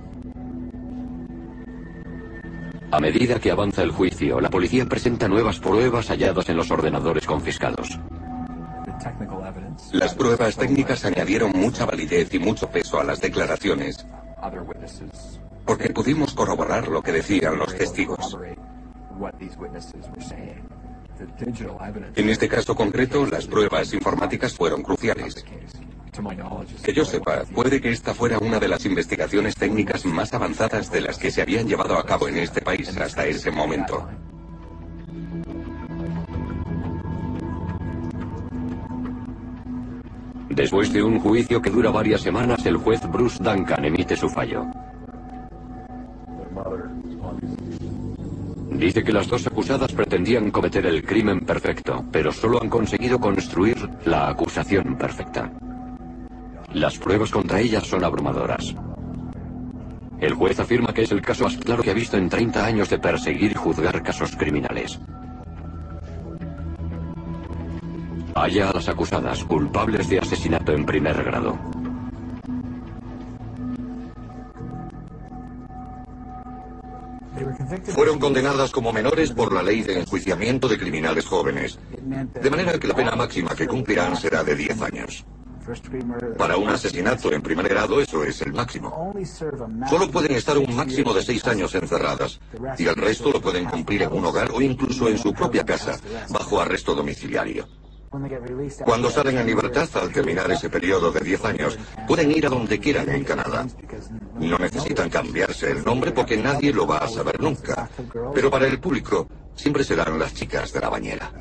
A 3.01 3.09
medida 3.11 3.41
que 3.41 3.51
avanza 3.51 3.83
el 3.83 3.93
juicio, 3.93 4.43
la 4.43 4.51
policía 4.51 4.85
presenta 4.85 5.27
nuevas 5.27 5.59
pruebas 5.59 6.09
halladas 6.09 6.51
en 6.51 6.59
los 6.59 6.71
ordenadores 6.71 7.27
confiscados. 7.27 7.99
Las 9.93 10.15
pruebas 10.15 10.55
técnicas 10.55 11.07
añadieron 11.07 11.51
mucha 11.55 11.87
validez 11.87 12.35
y 12.35 12.39
mucho 12.39 12.69
peso 12.69 13.01
a 13.01 13.05
las 13.05 13.23
declaraciones, 13.23 14.07
porque 15.65 15.89
pudimos 15.89 16.35
corroborar 16.35 16.89
lo 16.89 17.01
que 17.03 17.13
decían 17.13 17.57
los 17.57 17.75
testigos. 17.75 18.37
En 22.17 22.29
este 22.29 22.49
caso 22.49 22.75
concreto, 22.75 23.25
las 23.25 23.47
pruebas 23.47 23.95
informáticas 23.95 24.53
fueron 24.53 24.83
cruciales. 24.83 25.43
Que 26.83 26.93
yo 26.93 27.05
sepa, 27.05 27.45
puede 27.55 27.81
que 27.81 27.91
esta 27.91 28.15
fuera 28.15 28.39
una 28.39 28.59
de 28.59 28.69
las 28.69 28.85
investigaciones 28.85 29.55
técnicas 29.55 30.05
más 30.05 30.33
avanzadas 30.35 30.91
de 30.91 31.01
las 31.01 31.19
que 31.19 31.31
se 31.31 31.43
habían 31.43 31.69
llevado 31.69 31.97
a 31.97 32.05
cabo 32.05 32.29
en 32.29 32.39
este 32.39 32.61
país 32.61 32.97
hasta 32.97 33.27
ese 33.27 33.51
momento. 33.51 34.09
Después 40.49 40.93
de 40.93 41.03
un 41.03 41.21
juicio 41.21 41.63
que 41.63 41.71
dura 41.71 41.91
varias 41.91 42.23
semanas, 42.23 42.67
el 42.67 42.77
juez 42.77 43.01
Bruce 43.11 43.43
Duncan 43.43 43.85
emite 43.85 44.17
su 44.17 44.29
fallo. 44.29 44.67
Dice 48.73 49.05
que 49.05 49.13
las 49.13 49.29
dos 49.29 49.47
acusadas 49.47 49.93
pretendían 49.93 50.51
cometer 50.51 50.87
el 50.87 51.05
crimen 51.05 51.41
perfecto, 51.41 52.05
pero 52.11 52.33
solo 52.33 52.61
han 52.61 52.69
conseguido 52.69 53.21
construir 53.21 53.77
la 54.05 54.29
acusación 54.29 54.97
perfecta. 54.97 55.53
Las 56.73 56.99
pruebas 56.99 57.31
contra 57.31 57.61
ellas 57.61 57.85
son 57.87 58.05
abrumadoras. 58.05 58.75
El 60.21 60.35
juez 60.35 60.61
afirma 60.61 60.93
que 60.95 61.03
es 61.03 61.11
el 61.11 61.21
caso 61.21 61.45
más 61.45 61.57
claro 61.57 61.83
que 61.83 61.91
ha 61.91 61.95
visto 61.95 62.17
en 62.17 62.29
30 62.29 62.65
años 62.65 62.89
de 62.89 62.99
perseguir 62.99 63.53
y 63.53 63.55
juzgar 63.55 64.03
casos 64.03 64.37
criminales. 64.37 65.01
Halla 68.35 68.71
a 68.71 68.73
las 68.75 68.89
acusadas 68.89 69.43
culpables 69.45 70.09
de 70.09 70.21
asesinato 70.21 70.73
en 70.73 70.87
primer 70.87 71.25
grado. 71.25 71.59
Fueron 77.89 78.19
condenadas 78.19 78.71
como 78.71 78.93
menores 78.93 79.33
por 79.33 79.53
la 79.53 79.63
ley 79.63 79.83
de 79.83 80.01
enjuiciamiento 80.01 80.69
de 80.69 80.79
criminales 80.79 81.27
jóvenes, 81.27 81.79
de 82.41 82.51
manera 82.51 82.79
que 82.79 82.87
la 82.87 82.95
pena 82.95 83.17
máxima 83.17 83.55
que 83.57 83.67
cumplirán 83.67 84.17
será 84.17 84.45
de 84.45 84.55
10 84.55 84.83
años. 84.83 85.25
Para 86.39 86.57
un 86.57 86.69
asesinato 86.69 87.33
en 87.33 87.43
primer 87.43 87.69
grado 87.69 88.01
eso 88.01 88.25
es 88.25 88.41
el 88.43 88.53
máximo. 88.53 89.13
Solo 89.89 90.11
pueden 90.11 90.33
estar 90.33 90.57
un 90.59 90.75
máximo 90.75 91.13
de 91.13 91.23
seis 91.23 91.47
años 91.47 91.75
encerradas 91.75 92.41
y 92.79 92.87
el 92.87 92.97
resto 92.97 93.31
lo 93.31 93.41
pueden 93.41 93.67
cumplir 93.67 94.03
en 94.03 94.13
un 94.13 94.25
hogar 94.25 94.51
o 94.53 94.61
incluso 94.61 95.09
en 95.09 95.19
su 95.19 95.33
propia 95.33 95.65
casa, 95.65 95.99
bajo 96.31 96.61
arresto 96.61 96.95
domiciliario. 96.95 97.67
Cuando 98.85 99.09
salen 99.09 99.39
en 99.39 99.47
libertad, 99.47 99.89
al 99.95 100.13
terminar 100.13 100.51
ese 100.51 100.69
periodo 100.69 101.13
de 101.13 101.21
10 101.21 101.45
años, 101.45 101.79
pueden 102.09 102.33
ir 102.33 102.45
a 102.47 102.49
donde 102.49 102.81
quieran 102.81 103.09
en 103.09 103.23
Canadá. 103.23 103.67
No 104.35 104.59
necesitan 104.59 105.09
cambiarse 105.09 105.71
el 105.71 105.85
nombre 105.85 106.11
porque 106.11 106.37
nadie 106.37 106.73
lo 106.73 106.89
va 106.89 106.99
a 106.99 107.09
saber 107.09 107.41
nunca. 107.41 107.89
Pero 108.35 108.51
para 108.51 108.67
el 108.67 108.81
público, 108.81 109.29
siempre 109.55 109.85
serán 109.85 110.19
las 110.19 110.35
chicas 110.35 110.73
de 110.73 110.81
la 110.81 110.89
bañera. 110.89 111.33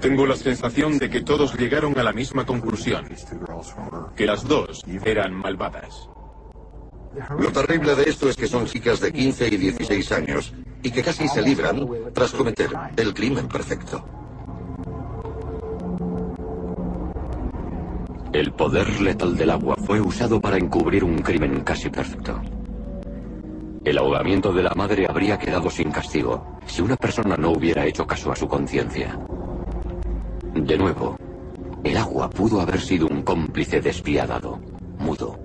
Tengo 0.00 0.26
la 0.26 0.36
sensación 0.36 0.98
de 0.98 1.10
que 1.10 1.20
todos 1.20 1.54
llegaron 1.58 1.98
a 1.98 2.02
la 2.02 2.12
misma 2.12 2.46
conclusión, 2.46 3.06
que 4.16 4.26
las 4.26 4.44
dos 4.44 4.84
eran 5.04 5.34
malvadas. 5.34 6.08
Lo 7.38 7.52
terrible 7.52 7.94
de 7.94 8.04
esto 8.04 8.28
es 8.28 8.36
que 8.36 8.46
son 8.46 8.66
chicas 8.66 9.00
de 9.00 9.12
15 9.12 9.48
y 9.48 9.56
16 9.56 10.12
años 10.12 10.54
y 10.82 10.90
que 10.90 11.02
casi 11.02 11.28
se 11.28 11.42
libran 11.42 11.86
tras 12.14 12.32
cometer 12.32 12.70
el 12.96 13.12
crimen 13.12 13.48
perfecto. 13.48 14.04
El 18.32 18.52
poder 18.52 19.00
letal 19.02 19.36
del 19.36 19.50
agua 19.50 19.76
fue 19.84 20.00
usado 20.00 20.40
para 20.40 20.56
encubrir 20.56 21.04
un 21.04 21.18
crimen 21.18 21.60
casi 21.60 21.90
perfecto. 21.90 22.40
El 23.84 23.98
ahogamiento 23.98 24.52
de 24.52 24.62
la 24.62 24.72
madre 24.76 25.06
habría 25.08 25.38
quedado 25.38 25.68
sin 25.68 25.90
castigo 25.90 26.58
si 26.66 26.82
una 26.82 26.96
persona 26.96 27.36
no 27.36 27.50
hubiera 27.50 27.84
hecho 27.84 28.06
caso 28.06 28.30
a 28.30 28.36
su 28.36 28.46
conciencia. 28.46 29.18
De 30.54 30.78
nuevo, 30.78 31.16
el 31.82 31.96
agua 31.96 32.30
pudo 32.30 32.60
haber 32.60 32.80
sido 32.80 33.08
un 33.08 33.22
cómplice 33.22 33.80
despiadado, 33.80 34.60
mudo, 34.98 35.36